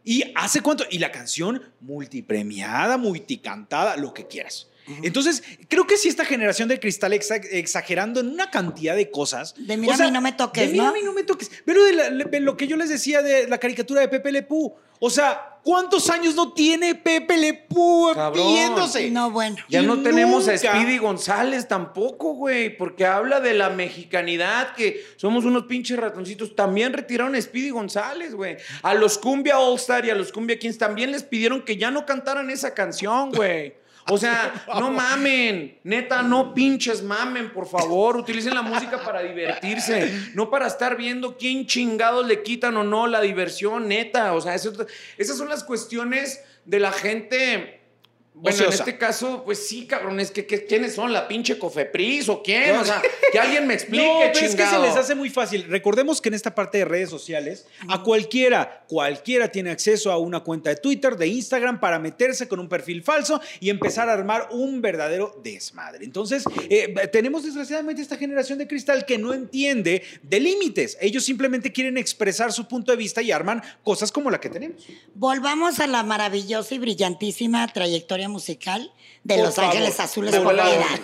[0.04, 0.84] ¿Y hace cuánto?
[0.90, 4.68] Y la canción multipremiada, multicantada, lo que quieras.
[5.02, 9.54] Entonces, creo que si esta generación de cristal exa- exagerando en una cantidad de cosas.
[9.56, 10.90] De mira a mí no me toques, de mira ¿no?
[10.90, 11.50] a mí no me toques.
[11.64, 14.42] Pero de, la- de lo que yo les decía de la caricatura de Pepe Le
[14.42, 14.74] Pew.
[15.00, 18.46] O sea, ¿cuántos años no tiene Pepe Le Pew Cabrón.
[18.46, 19.10] pidiéndose?
[19.10, 19.56] No, bueno.
[19.68, 25.04] Ya Y no tenemos a Speedy González tampoco, güey, porque habla de la mexicanidad, que
[25.16, 26.54] somos unos pinches ratoncitos.
[26.54, 28.56] También retiraron a Speedy González, güey.
[28.82, 31.90] A los Cumbia All Star y a los Cumbia Kings también les pidieron que ya
[31.90, 33.74] no cantaran esa canción, güey.
[34.08, 35.78] O sea, no mamen.
[35.82, 38.16] Neta, no pinches mamen, por favor.
[38.16, 43.06] Utilicen la música para divertirse, no para estar viendo quién chingados le quitan o no
[43.06, 44.34] la diversión, neta.
[44.34, 47.80] O sea, esas son las cuestiones de la gente.
[48.36, 48.74] Bueno, Ociosa.
[48.74, 51.12] en este caso, pues sí, cabrones, ¿qué, qué, quiénes son?
[51.12, 52.76] ¿La pinche Cofepris o quién?
[52.76, 53.00] O sea,
[53.32, 55.62] que alguien me explique, No, pero es que se les hace muy fácil.
[55.68, 60.40] Recordemos que en esta parte de redes sociales, a cualquiera, cualquiera tiene acceso a una
[60.40, 64.48] cuenta de Twitter, de Instagram, para meterse con un perfil falso y empezar a armar
[64.50, 66.04] un verdadero desmadre.
[66.04, 70.98] Entonces, eh, tenemos desgraciadamente esta generación de cristal que no entiende de límites.
[71.00, 74.84] Ellos simplemente quieren expresar su punto de vista y arman cosas como la que tenemos.
[75.14, 79.70] Volvamos a la maravillosa y brillantísima trayectoria musical de Por Los favor.
[79.72, 80.54] Ángeles Azules por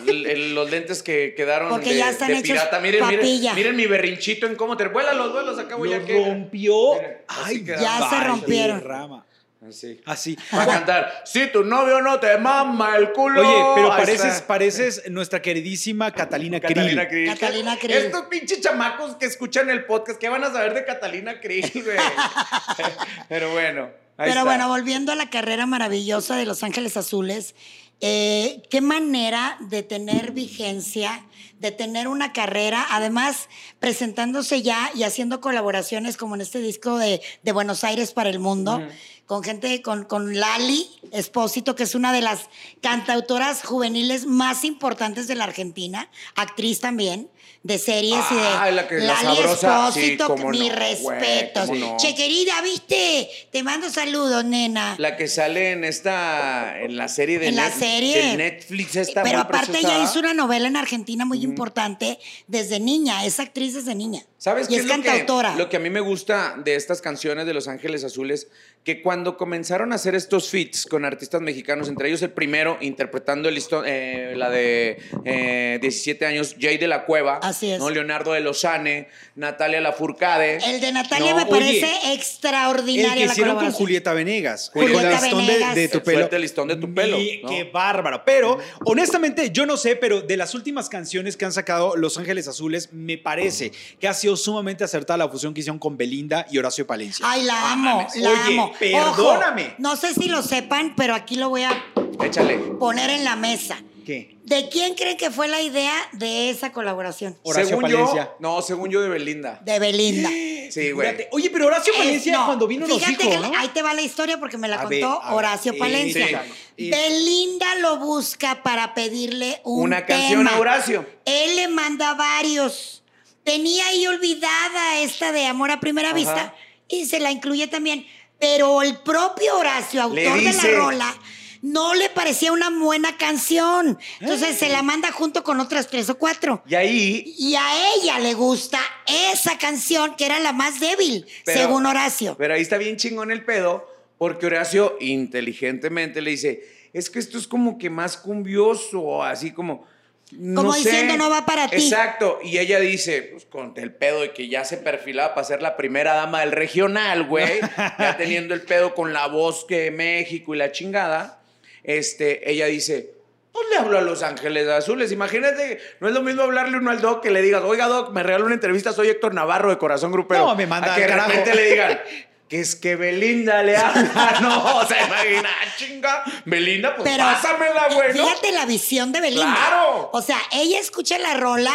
[0.07, 2.81] el- los lentes que quedaron Porque de, ya están de hechos pirata.
[2.81, 3.55] Miren, miren, papilla.
[3.55, 6.95] miren mi berrinchito en cómo te vuela los vuelos acabo ya que rompió.
[6.95, 7.65] Miren, Ay.
[7.65, 8.79] Ya se rompieron.
[8.81, 9.27] derrama.
[9.69, 10.01] Así.
[10.07, 10.39] Así.
[10.55, 13.41] Va a cantar, si tu novio no te mama el culo.
[13.43, 17.27] Oye, pero pareces, pareces nuestra queridísima Catalina, Catalina Krill.
[17.27, 17.39] Krill.
[17.39, 17.93] Catalina Krill.
[17.97, 21.97] Estos pinches chamacos que escuchan el podcast, ¿qué van a saber de Catalina Krill, güey?
[23.29, 23.91] pero bueno.
[24.21, 24.45] Ahí Pero está.
[24.45, 27.55] bueno, volviendo a la carrera maravillosa de Los Ángeles Azules,
[28.01, 31.25] eh, qué manera de tener vigencia,
[31.59, 37.21] de tener una carrera, además presentándose ya y haciendo colaboraciones como en este disco de,
[37.43, 38.83] de Buenos Aires para el Mundo,
[39.31, 42.47] con gente, con, con Lali Espósito, que es una de las
[42.83, 47.31] cantautoras juveniles más importantes de la Argentina, actriz también.
[47.63, 51.69] De series y de Ah, la que- la Lali sí, Espósito, cómo mis no, respetos.
[51.71, 51.97] no.
[51.99, 53.29] Che, querida, ¿viste?
[53.53, 54.95] Te mando saludos, nena.
[54.99, 58.17] La que sale en esta, en la serie de, En la serie.
[58.17, 62.81] de Netflix esta Pero muy aparte ella hizo una novela en Argentina muy importante desde
[62.81, 64.23] niña, es actriz desde niña.
[64.39, 65.53] ¿Sabes y qué es, es lo cantautora.
[65.53, 68.49] que, lo que a mí me gusta de estas canciones de Los Ángeles Azules?
[68.83, 73.49] Que cuando comenzaron a hacer estos feats con artistas mexicanos, entre ellos el primero, interpretando
[73.51, 77.79] el listo- eh, la de eh, 17 años, Jay de la Cueva, Así es.
[77.79, 77.91] ¿no?
[77.91, 80.59] Leonardo de Lozane, Natalia Lafourcade.
[80.65, 83.73] El de Natalia No, me parece oye, extraordinaria El que la hicieron con.
[83.73, 84.71] Julieta Venegas.
[84.73, 85.75] Julieta con el listón de, Venegas.
[85.75, 86.29] de tu El pelo.
[86.33, 87.49] el listón de tu pelo, Mi- ¿no?
[87.51, 88.23] Qué bárbaro.
[88.25, 92.49] Pero, honestamente, yo no sé, pero de las últimas canciones que han sacado Los Ángeles
[92.49, 96.57] Azules, me parece que ha sido sumamente acertada la fusión que hicieron con Belinda y
[96.59, 97.25] Horacio Palencia.
[97.29, 98.17] Ay, la amo, mames.
[98.17, 98.70] la Oye, amo.
[98.79, 99.63] Perdóname.
[99.67, 101.85] Ojo, no sé si lo sepan, pero aquí lo voy a
[102.25, 102.59] Échale.
[102.79, 103.79] poner en la mesa.
[104.05, 104.39] ¿Qué?
[104.45, 107.37] ¿De quién creen que fue la idea de esa colaboración?
[107.43, 108.25] Horacio según Palencia.
[108.25, 109.61] yo, no, según yo de Belinda.
[109.65, 110.31] De Belinda.
[110.71, 111.09] Sí, güey.
[111.09, 111.29] Fíjate.
[111.33, 113.59] Oye, pero Horacio Palencia no, cuando vino nos fíjate dijo, que ¿no?
[113.59, 115.35] ahí te va la historia porque me la A contó ver, a ver.
[115.35, 116.45] Horacio Palencia.
[116.79, 116.91] sí.
[116.91, 120.57] Belinda lo busca para pedirle un Una canción tema.
[120.57, 121.05] a Horacio.
[121.25, 123.03] Él le manda varios.
[123.43, 126.17] Tenía ahí olvidada esta de Amor a Primera Ajá.
[126.17, 126.55] Vista
[126.87, 128.07] y se la incluye también.
[128.41, 131.15] Pero el propio Horacio, autor de la rola,
[131.63, 133.99] no le parecía una buena canción.
[134.19, 136.63] Entonces se la manda junto con otras tres o cuatro.
[136.67, 141.59] Y ahí, Y a ella le gusta esa canción que era la más débil, Pero-
[141.59, 142.35] según Horacio.
[142.39, 147.37] Pero ahí está bien chingón el pedo, porque Horacio inteligentemente le dice, es que esto
[147.39, 149.87] es como que más cumbioso, así como...
[150.33, 150.81] no Como sé".
[150.91, 151.77] diciendo, "No va para ti".
[151.77, 152.39] Exacto.
[152.43, 155.77] Y ella dice, pues con el pedo de que ya se perfilaba para ser la
[155.77, 157.61] primera dama del regional, güey,
[157.99, 161.41] ya teniendo el pedo con la voz que México y la chingada,
[161.85, 163.15] este, ella dice...
[163.53, 165.11] Pues le hablo a Los Ángeles Azules.
[165.11, 168.23] Imagínate, no es lo mismo hablarle uno al Doc que le digas, oiga Doc, me
[168.23, 170.47] regala una entrevista, soy Héctor Navarro de Corazón Grupero.
[170.47, 172.01] No, me manda A que de repente le digan
[172.51, 174.39] que es que Belinda le habla.
[174.43, 176.25] No, o sea, imagina, ah, chinga.
[176.45, 178.27] Belinda, pues Pero pásamela, güey, ¿no?
[178.27, 179.55] fíjate la visión de Belinda.
[179.55, 180.11] ¡Claro!
[180.13, 181.73] O sea, ella escucha la rola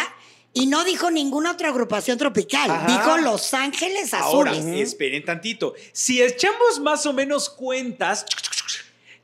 [0.52, 2.70] y no dijo ninguna otra agrupación tropical.
[2.70, 2.86] Ajá.
[2.86, 4.80] Dijo Los Ángeles Ahora, Azules.
[4.88, 5.74] esperen tantito.
[5.92, 8.26] Si echamos más o menos cuentas,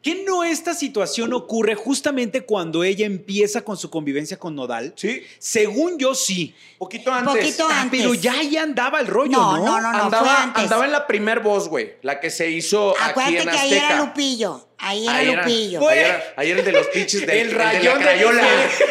[0.03, 4.93] ¿que no esta situación ocurre justamente cuando ella empieza con su convivencia con Nodal?
[4.97, 5.23] Sí.
[5.39, 6.55] Según yo, sí.
[6.79, 7.35] Poquito antes.
[7.37, 8.01] Poquito Ah, antes.
[8.01, 9.65] pero ya ahí andaba el rollo, No, ¿no?
[9.65, 9.99] no, no, no.
[10.05, 10.63] andaba, fue antes.
[10.65, 11.95] andaba en la primer voz, güey.
[12.03, 13.87] La que se hizo Acuérdate aquí en que ahí Azteca.
[13.95, 14.69] era Lupillo.
[14.85, 15.89] Ahí era Ahí era, Lupillo.
[15.89, 18.43] ahí era, ahí era el de los pinches del, El el de la de- crayola.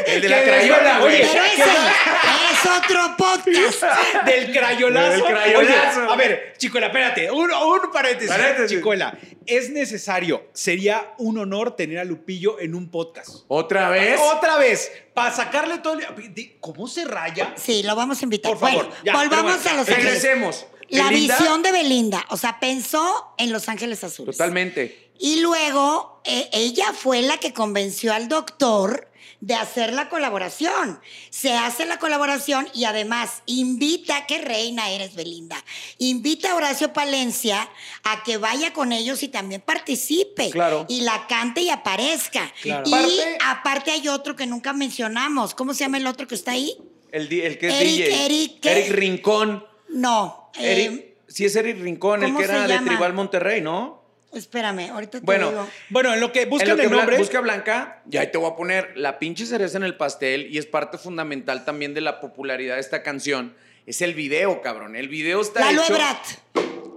[0.08, 3.84] El de la crayola, oye, Pero ese es otro podcast.
[4.26, 5.12] Del crayolazo.
[5.12, 6.00] Del crayolazo.
[6.04, 7.30] Oye, a ver, Chicuela, espérate.
[7.32, 8.30] Un, un paréntesis.
[8.30, 8.78] Paréntesis.
[8.78, 13.30] Chicuela, es necesario, sería un honor tener a Lupillo en un podcast.
[13.48, 14.20] ¿Otra vez?
[14.34, 16.58] Otra vez, para sacarle todo el...
[16.60, 17.54] ¿Cómo se raya?
[17.58, 18.52] Sí, lo vamos a invitar.
[18.52, 19.88] Por favor, Bueno, ya, volvamos a Los.
[19.88, 20.66] Regresemos.
[20.98, 24.36] La Belinda, visión de Belinda, o sea, pensó en Los Ángeles Azules.
[24.38, 25.12] Totalmente.
[25.20, 29.08] Y luego eh, ella fue la que convenció al doctor
[29.40, 31.00] de hacer la colaboración.
[31.32, 35.64] Se hace la colaboración y además invita, qué reina eres Belinda,
[35.98, 37.68] invita a Horacio Palencia
[38.04, 40.50] a que vaya con ellos y también participe.
[40.52, 40.86] Claro.
[40.90, 42.52] Y la cante y aparezca.
[42.62, 42.84] Claro.
[42.88, 45.56] Y Aparte- aparte hay otro que nunca mencionamos.
[45.56, 46.76] ¿Cómo se llama el otro que está ahí?
[47.12, 48.26] El, que es Eric- DJ.
[48.26, 48.90] Eric, ¿qué?
[48.92, 49.66] Rincón.
[49.90, 50.41] No.
[50.60, 52.80] Eh, sí es Eric Rincón, el ¿cómo que era de?
[52.80, 54.02] Tribal Monterrey, ¿no?
[54.34, 55.68] espérame, ahorita te Bueno, digo.
[55.90, 57.18] Bueno, en lo que En buscan lo que el nombre.
[57.18, 60.58] busca Blanca, y ahí te voy a poner la pinche cereza en el pastel y
[60.58, 63.56] es parte fundamental también de la popularidad de esta canción.
[63.86, 64.96] Es el video, cabrón.
[64.96, 65.94] El video está Lalo hecho...
[65.94, 66.26] Ebrat.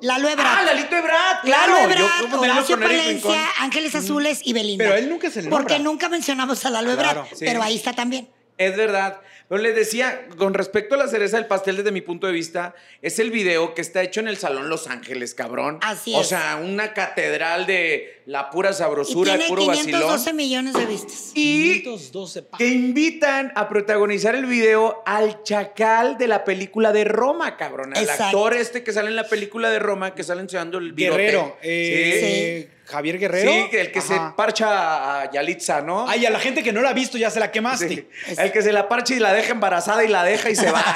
[0.02, 0.46] Lalo Ebrat.
[0.46, 1.72] Ah, Lalito Ebrat, claro.
[1.72, 3.42] Lalo Yo Horacio Palencia.
[3.58, 4.84] Ángeles Azules y Belinda.
[4.84, 5.58] Pero él nunca se le nombra.
[5.58, 7.44] Porque nunca mencionamos a Lalo Claro, sí.
[7.44, 8.28] pero ahí está también.
[8.56, 9.20] Es verdad.
[9.48, 12.74] Pero les decía, con respecto a la cereza del pastel, desde mi punto de vista,
[13.02, 15.78] es el video que está hecho en el Salón Los Ángeles, cabrón.
[15.82, 16.28] Así O es.
[16.28, 20.36] sea, una catedral de la pura Y sabrosura, tiene el puro 512 vacilón.
[20.36, 21.32] millones de vistas.
[21.34, 27.04] Y 512 pa- que invitan a protagonizar el video al chacal de la película de
[27.04, 27.92] Roma, cabrón.
[27.96, 31.20] Al actor este que sale en la película de Roma, que sale enseñando el bigote.
[31.22, 31.58] Guerrero.
[31.62, 32.73] eh, Sí.
[33.18, 33.50] Guerrero.
[33.50, 36.08] Sí, el que se parcha a Yalitza, ¿no?
[36.08, 37.88] Ay, a la gente que no la ha visto ya se la quemaste.
[37.88, 38.08] Sí.
[38.38, 40.84] El que se la parcha y la deja embarazada y la deja y se va.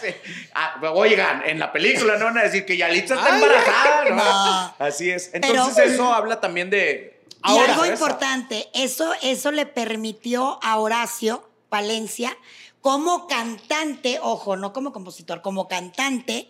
[0.00, 0.08] Sí.
[0.54, 4.16] Ah, oigan, en la película no van a decir que Yalitza está Ay, embarazada, ¿no?
[4.16, 4.74] no.
[4.78, 5.30] Así es.
[5.32, 7.20] Pero- Entonces eso habla también de...
[7.30, 12.36] y Ahora, algo importante, eso, eso le permitió a Horacio Palencia,
[12.80, 16.48] como cantante, ojo, no como compositor, como cantante,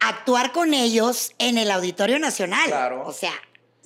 [0.00, 2.66] actuar con ellos en el Auditorio Nacional.
[2.66, 3.04] Claro.
[3.06, 3.32] O sea,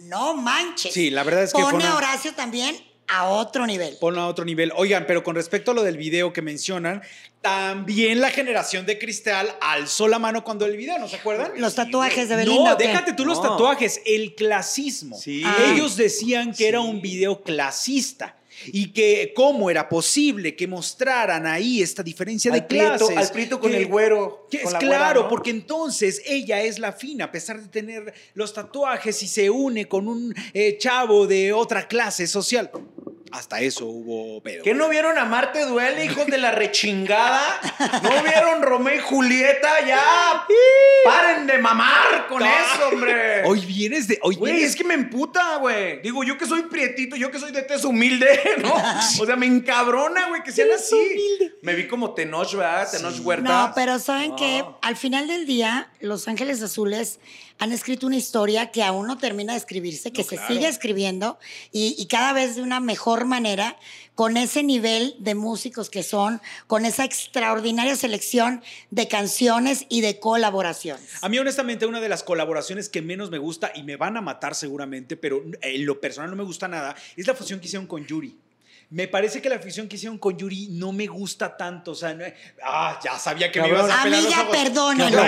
[0.00, 0.92] no manches.
[0.92, 2.76] Sí, la verdad es que fue Pone una- a Horacio también
[3.08, 3.96] a otro nivel.
[4.00, 4.72] Pon a otro nivel.
[4.76, 7.02] Oigan, pero con respecto a lo del video que mencionan,
[7.40, 11.52] también la generación de Cristal alzó la mano cuando el video, ¿no se acuerdan?
[11.56, 12.70] Los tatuajes de Belinda.
[12.70, 15.18] No, déjate tú los tatuajes, el clasismo.
[15.18, 15.42] Sí.
[15.44, 15.56] Ah.
[15.72, 21.82] Ellos decían que era un video clasista y que cómo era posible que mostraran ahí
[21.82, 23.16] esta diferencia de prieto- clases.
[23.16, 25.28] al prieto con Que- el güero, que es güera, claro, ¿no?
[25.28, 29.86] porque entonces ella es la fina, a pesar de tener los tatuajes y se une
[29.88, 32.70] con un eh, chavo de otra clase social.
[33.32, 34.64] Hasta eso hubo pedo.
[34.64, 37.40] ¿Qué no vieron a Marte Duele, hijos de la rechingada?
[38.02, 39.86] ¿No vieron Romeo y Julieta?
[39.86, 40.44] Ya,
[41.04, 43.44] paren de mamar con eso, hombre.
[43.44, 44.18] Hoy vienes de.
[44.22, 46.02] Hoy Güey, vienes- es que me emputa, güey.
[46.02, 48.26] Digo, yo que soy prietito, yo que soy de tez humilde,
[48.62, 48.74] ¿no?
[49.20, 50.94] O sea, me encabrona, güey, que sean Eres así.
[50.96, 51.54] humilde.
[51.62, 52.88] Me vi como Tenoch, ¿verdad?
[52.90, 53.66] Tenoch Huerta.
[53.68, 54.36] No, pero saben No.
[54.36, 57.20] que al final del día, Los Ángeles Azules
[57.58, 60.54] han escrito una historia que aún no termina de escribirse, que No, se claro.
[60.54, 61.38] sigue escribiendo
[61.72, 63.76] y, y cada vez de una mejor manera,
[64.14, 70.18] con ese nivel de músicos que son, con esa extraordinaria selección de canciones y de
[70.20, 71.04] colaboraciones.
[71.22, 74.20] A mí, honestamente, una de las colaboraciones que menos me gusta, y me van a
[74.20, 77.86] matar seguramente, pero en lo personal no me gusta nada, es la fusión que hicieron
[77.86, 78.38] con Yuri.
[78.90, 81.92] Me parece que la fusión que hicieron con Yuri no me gusta tanto.
[81.92, 82.24] O sea, no-
[82.62, 84.56] ah, ya sabía que me ibas a pelar los Amiga, ojos.
[84.56, 85.22] perdónalo.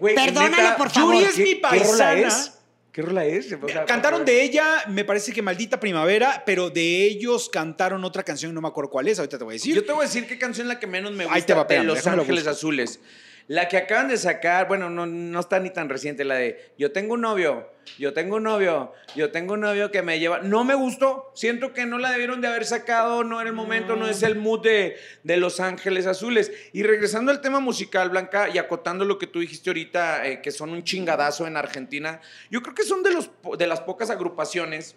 [0.00, 1.14] Perdónalo, neta, por favor.
[1.14, 2.28] Yuri es ¿Qué- mi ¿Qué rola paisana.
[2.28, 2.52] es?
[2.92, 3.52] ¿Qué rola es?
[3.52, 8.22] O sea, Cantaron de ella, me parece que Maldita Primavera, pero de ellos cantaron otra
[8.22, 9.74] canción, no me acuerdo cuál es, ahorita te voy a decir.
[9.74, 11.54] Yo te voy a decir qué canción es la que menos me Ahí gusta te
[11.54, 12.46] va, de Los Ángeles.
[12.46, 13.00] Azules.
[13.48, 16.92] La que acaban de sacar, bueno, no, no está ni tan reciente, la de Yo
[16.92, 20.40] tengo un novio, yo tengo un novio, yo tengo un novio que me lleva.
[20.40, 23.96] No me gustó, siento que no la debieron de haber sacado, no era el momento,
[23.96, 26.52] no es el mood de, de Los Ángeles Azules.
[26.74, 30.50] Y regresando al tema musical, Blanca, y acotando lo que tú dijiste ahorita, eh, que
[30.50, 34.94] son un chingadazo en Argentina, yo creo que son de, los, de las pocas agrupaciones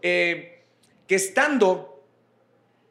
[0.00, 0.62] eh,
[1.06, 1.91] que estando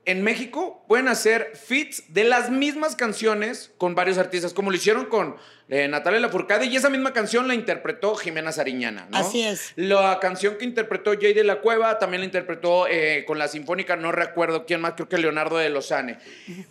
[0.06, 5.06] en México pueden hacer feats de las mismas canciones con varios artistas, como lo hicieron
[5.06, 5.36] con
[5.70, 9.18] eh, Natalia Lafourcade, y esa misma canción la interpretó Jimena Sariñana, ¿no?
[9.18, 9.74] Así es.
[9.76, 13.96] La canción que interpretó Jay de la Cueva también la interpretó eh, con la Sinfónica,
[13.96, 16.18] no recuerdo quién más, creo que Leonardo de Lozane.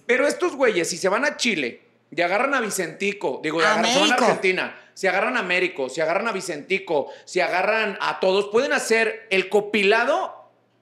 [0.07, 3.93] Pero estos güeyes, si se van a Chile y agarran a Vicentico, digo, A agarran,
[3.93, 4.15] se van a.
[4.15, 9.29] Argentina, si agarran a Américo, si agarran a Vicentico, si agarran a todos, pueden hacer
[9.31, 10.40] el copilado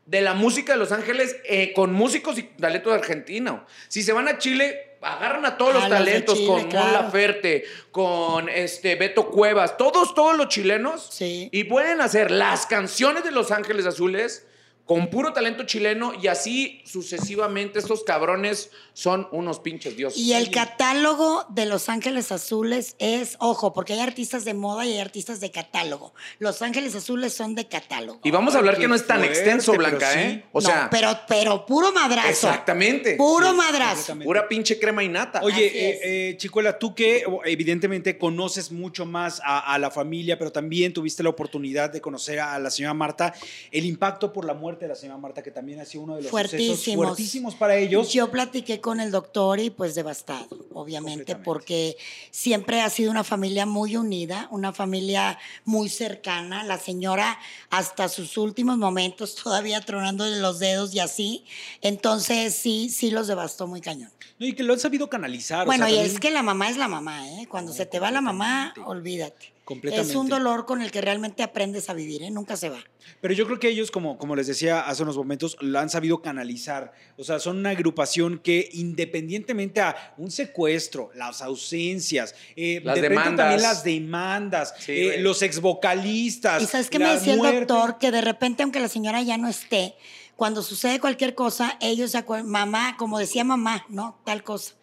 [0.09, 3.61] de la música de Los Ángeles eh, con músicos y talentos argentinos.
[3.89, 6.61] Si se van a Chile, agarran a todos A los los de talentos Chile, con
[6.63, 6.93] Mon claro.
[6.93, 11.09] Laferte, con este Beto Cuevas, todos, todos los chilenos.
[11.13, 11.51] Sí.
[11.53, 14.47] Y pueden hacer las canciones de Los Ángeles Azules
[14.89, 20.19] con puro talento chileno y así sucesivamente estos cabrones son unos pinches dioses.
[20.19, 24.93] Y el catálogo de Los Ángeles Azules es, ojo, porque hay artistas de moda y
[24.95, 26.15] hay artistas de catálogo.
[26.39, 28.21] Los Ángeles Azules son de catálogo.
[28.25, 30.19] Y vamos a hablar que no es tan fuerte, extenso, Blanca, sí.
[30.21, 30.45] ¿eh?
[30.53, 32.29] O No, sea, pero, pero puro madrazo.
[32.31, 33.17] exactamente.
[33.17, 34.19] Puro Sí, madrazo.
[34.21, 35.43] Pura pinche crema y nata.
[35.43, 40.51] Oye, eh, eh, Chicuela, tú que evidentemente conoces mucho más a, a la familia, pero
[40.51, 43.35] también tuviste la oportunidad de conocer a la señora Marta,
[43.71, 46.23] el impacto por la muerte de la señora Marta, que también ha sido uno de
[46.23, 47.07] los sucesos Fuertísimos.
[47.07, 48.13] fuertísimos para ellos.
[48.13, 51.97] Yo platiqué con el doctor y pues devastado, obviamente, porque
[52.31, 56.65] siempre ha sido una familia muy unida, una familia muy cercana.
[56.65, 57.39] La señora
[57.71, 61.45] hasta sus últimos momentos todavía tronándole los dedos y así.
[61.81, 64.11] Entonces sí, sí los devastó muy cañón.
[64.39, 65.63] No, y que lo han sabido canalizar.
[65.63, 67.47] o Bueno, sea, y también- es que la mamá es la mamá, ¿eh?
[67.51, 69.53] Cuando se te va la mamá, olvídate.
[69.69, 70.13] Completamente.
[70.13, 72.31] Es un dolor con el que realmente aprendes a vivir, ¿eh?
[72.31, 72.79] Nunca se va.
[73.21, 76.23] Pero yo creo que ellos, como, como les decía hace unos momentos, lo han sabido
[76.23, 76.95] canalizar.
[77.19, 83.03] O sea, son una agrupación que independientemente a un secuestro, las ausencias, eh, Las de
[83.03, 83.37] repente demandas.
[83.37, 86.63] también las demandas, Sí, eh, los ex vocalistas.
[86.63, 87.99] ¿Y sabes qué me decía el doctor?
[87.99, 89.97] Que de repente, aunque la señora ya no esté,
[90.35, 94.19] cuando sucede cualquier cosa, ellos se acuerdan, mamá, como decía mamá, ¿no?
[94.25, 94.78] Tal cosa.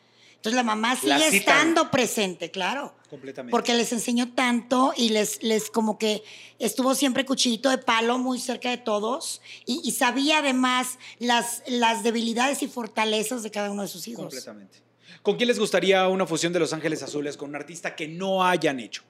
[0.45, 1.55] Entonces la mamá La sigue citan.
[1.57, 2.93] estando presente, claro.
[3.09, 3.49] Completamente.
[3.51, 6.23] Porque les enseñó tanto y les, les como que
[6.59, 12.03] estuvo siempre cuchillito de palo muy cerca de todos y, y sabía además las, las
[12.03, 14.25] debilidades y fortalezas de cada uno de sus hijos.
[14.25, 14.81] Completamente.
[15.23, 18.45] ¿Con quién les gustaría una fusión de Los Ángeles Azules con un artista que no
[18.45, 19.01] hayan hecho?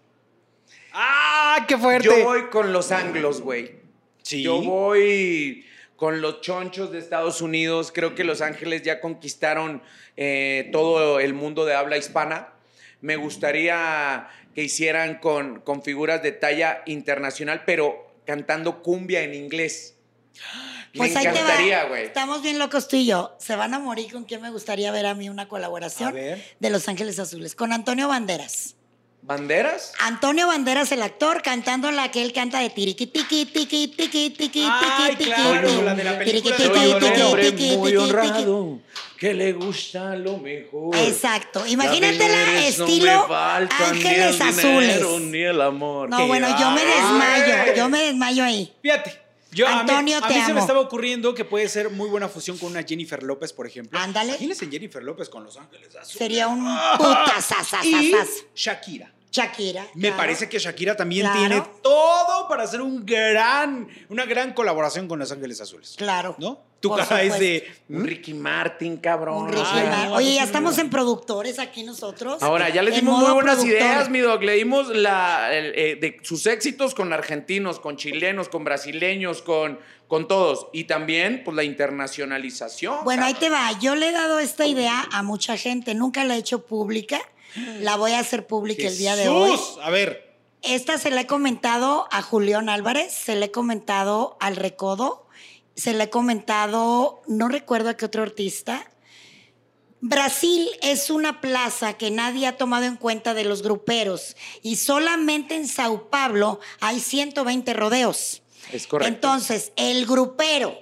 [0.93, 2.07] ¡Ah, qué fuerte!
[2.07, 3.75] Yo voy con los anglos, güey.
[4.21, 4.41] Sí.
[4.41, 5.65] Yo voy
[5.95, 7.91] con los chonchos de Estados Unidos.
[7.93, 9.81] Creo que Los Ángeles ya conquistaron
[10.17, 12.49] eh, todo el mundo de habla hispana.
[13.01, 19.95] Me gustaría que hicieran con, con figuras de talla internacional, pero cantando cumbia en inglés.
[20.95, 22.05] Pues Me encantaría, güey.
[22.05, 23.35] Estamos bien locos tú y yo.
[23.37, 26.43] Se van a morir con quién me gustaría ver a mí una colaboración A ver.
[26.59, 27.53] de Los Ángeles Azules.
[27.53, 28.74] Con Antonio Banderas.
[29.25, 29.93] ¿Banderas?
[30.01, 34.67] Antonio Banderas, el actor, cantando la que él canta de tiriqui, tiqui, tiqui, tiqui, tiqui,
[34.69, 35.81] Ay, tiqui, claro, tiqui.
[35.81, 38.79] la de la película tiqui, tiqui, hombre tiqui, muy tiqui, honrado
[39.17, 40.95] que le gusta lo mejor.
[40.95, 41.65] Exacto.
[41.65, 45.21] Imagínatela no estilo me faltan Ángeles ni el dinero, Azules.
[45.21, 46.09] Ni el amor.
[46.09, 46.87] No, bueno, yo me Ay.
[46.87, 48.73] desmayo, yo me desmayo ahí.
[48.83, 49.21] Fíjate.
[49.51, 52.09] Yo, a mí- Antonio, a mí, te se me estaba ocurriendo que puede ser muy
[52.09, 53.97] buena fusión con una Jennifer López, por ejemplo.
[53.97, 54.31] Ándale.
[54.31, 56.17] Imagínense Jennifer López con Los Ángeles Azules.
[56.17, 56.59] Sería un
[56.93, 58.27] Y putasasasasas.
[58.53, 59.14] Shakira.
[59.35, 59.85] Shakira.
[59.95, 60.17] Me claro.
[60.17, 61.39] parece que Shakira también Claro.
[61.39, 65.95] tiene todo para hacer un gran, una gran colaboración con Los Ángeles Azules.
[65.97, 66.35] Claro.
[66.39, 66.59] ¿No?
[66.85, 67.67] Tu Por cara es de.
[67.89, 69.43] Un Ricky Martin, cabrón.
[69.43, 70.11] Un Ricky Ay, Martin.
[70.13, 72.43] Oye, ya estamos en productores aquí nosotros.
[72.43, 73.81] Ahora, ya les En dimos muy buenas productor.
[73.81, 74.43] ideas, mi doc.
[74.43, 79.79] Le dimos la, el, eh, de sus éxitos con argentinos, con chilenos, con brasileños, con,
[80.07, 80.67] con todos.
[80.73, 83.03] Y también, pues, la internacionalización.
[83.03, 83.71] Bueno, ahí te va.
[83.79, 85.95] Yo le he dado esta idea a mucha gente.
[85.95, 87.19] Nunca la he hecho pública.
[87.79, 89.51] La voy a hacer pública el día de hoy.
[89.51, 89.77] ¡Jesús!
[89.81, 90.25] A ver.
[90.61, 95.24] Esta se la he comentado a Julián Álvarez, se la he comentado al Recodo,
[95.75, 98.89] se la he comentado, no recuerdo a qué otro artista.
[100.01, 105.55] Brasil es una plaza que nadie ha tomado en cuenta de los gruperos y solamente
[105.55, 108.43] en Sao Paulo hay 120 rodeos.
[108.71, 109.13] Es correcto.
[109.13, 110.77] Entonces, el grupero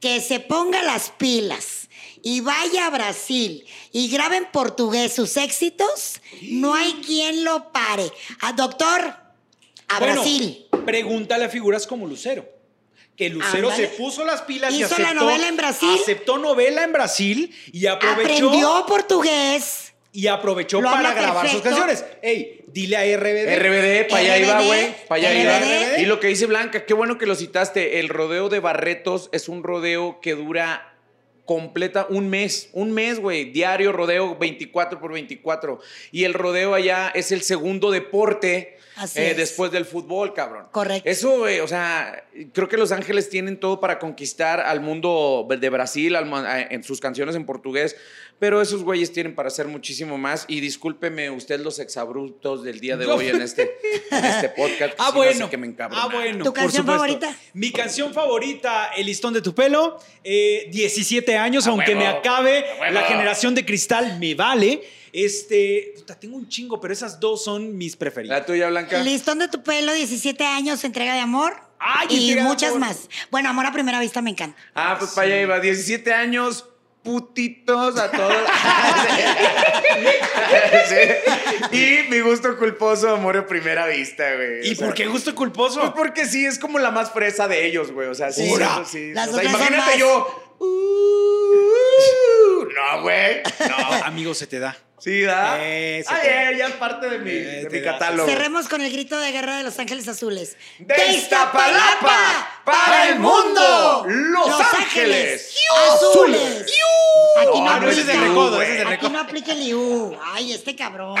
[0.00, 1.88] que se ponga las pilas
[2.22, 8.10] y vaya a Brasil y grabe en portugués sus éxitos, no hay quien lo pare.
[8.40, 9.16] A doctor,
[9.88, 10.66] a Bueno, Brasil.
[10.84, 12.57] Pregúntale a figuras como Lucero.
[13.18, 15.02] Que Lucero se puso las pilas y Hizo aceptó.
[15.02, 15.98] la novela en Brasil.
[16.00, 18.46] Aceptó novela en Brasil y aprovechó.
[18.46, 19.92] Aprendió portugués.
[20.12, 22.04] Y aprovechó Lo para grabar sus canciones.
[22.22, 23.58] Ey, dile a RBD.
[23.58, 25.06] RBD, para allá iba, güey.
[25.08, 25.58] Para allá iba.
[25.58, 26.00] RBD.
[26.00, 27.98] Y lo que dice Blanca, qué bueno que lo citaste.
[27.98, 30.94] El rodeo de Barretos es un rodeo que dura
[31.44, 32.68] completa un mes.
[32.72, 33.46] Un mes, güey.
[33.46, 35.80] Diario rodeo 24 por 24.
[36.12, 38.78] Y el rodeo allá es el segundo deporte.
[38.96, 39.36] Así eh, es.
[39.36, 40.66] después del fútbol, cabrón.
[40.72, 41.08] Correcto.
[41.08, 45.70] Eso, güey, o sea, creo que Los Ángeles tienen todo para conquistar al mundo de
[45.70, 47.96] Brasil a- en sus canciones en portugués,
[48.38, 50.44] pero esos güeyes tienen para hacer muchísimo más.
[50.48, 53.70] Y discúlpeme usted los exabruptos del día de Yo- hoy en este,
[54.10, 54.94] en este podcast.
[54.94, 55.50] que Ah, sí me hace bueno.
[55.50, 56.44] que me ah, bueno.
[56.44, 56.92] ¿Tu canción supuesto.
[56.92, 57.36] favorita?
[57.54, 59.98] Mi canción favorita, El listón de tu pelo.
[60.22, 62.92] eh, 17 años, A aunque huevo, me acabe a huevo.
[62.94, 64.82] la generación de cristal, me vale.
[65.12, 68.38] Este, puta, tengo un chingo, pero esas dos son mis preferidas.
[68.40, 69.02] La tuya, Blanca.
[69.02, 71.67] Listón de tu pelo, 17 años, entrega de amor.
[71.80, 72.80] Ay, y muchas amor.
[72.80, 73.08] más.
[73.30, 74.58] Bueno, amor a primera vista me encanta.
[74.74, 75.60] Ah, pues para allá iba.
[75.60, 76.66] 17 años,
[77.02, 78.36] putitos a todos.
[80.88, 81.76] Sí.
[81.76, 84.66] y mi gusto culposo, amor a primera vista, güey.
[84.68, 85.80] ¿Y O sea, por qué gusto culposo?
[85.80, 88.08] Pues porque sí, es como la más fresa de ellos, güey.
[88.08, 88.66] O sea, sí, Ura.
[88.66, 89.12] eso sí.
[89.12, 90.54] Las O sea, otras son imagínate más- yo.
[90.60, 93.42] "Uh", no, güey.
[93.68, 94.76] No, amigo, se te da.
[95.00, 95.22] Sí.
[95.24, 98.28] Eh, Ay, te- eh, ya es parte de mi, Eh, de mi catálogo.
[98.28, 100.56] Cerremos con el grito de guerra de Los Ángeles Azules.
[100.78, 105.54] De Iztapalapa para el mundo, Los Ángeles
[105.94, 106.66] Azules.
[107.40, 108.12] Aquí no, No, no, ese aplica.
[108.12, 110.18] es de recodo, ese es de Aquí no aplica el IU.
[110.32, 111.16] Ay, este cabrón.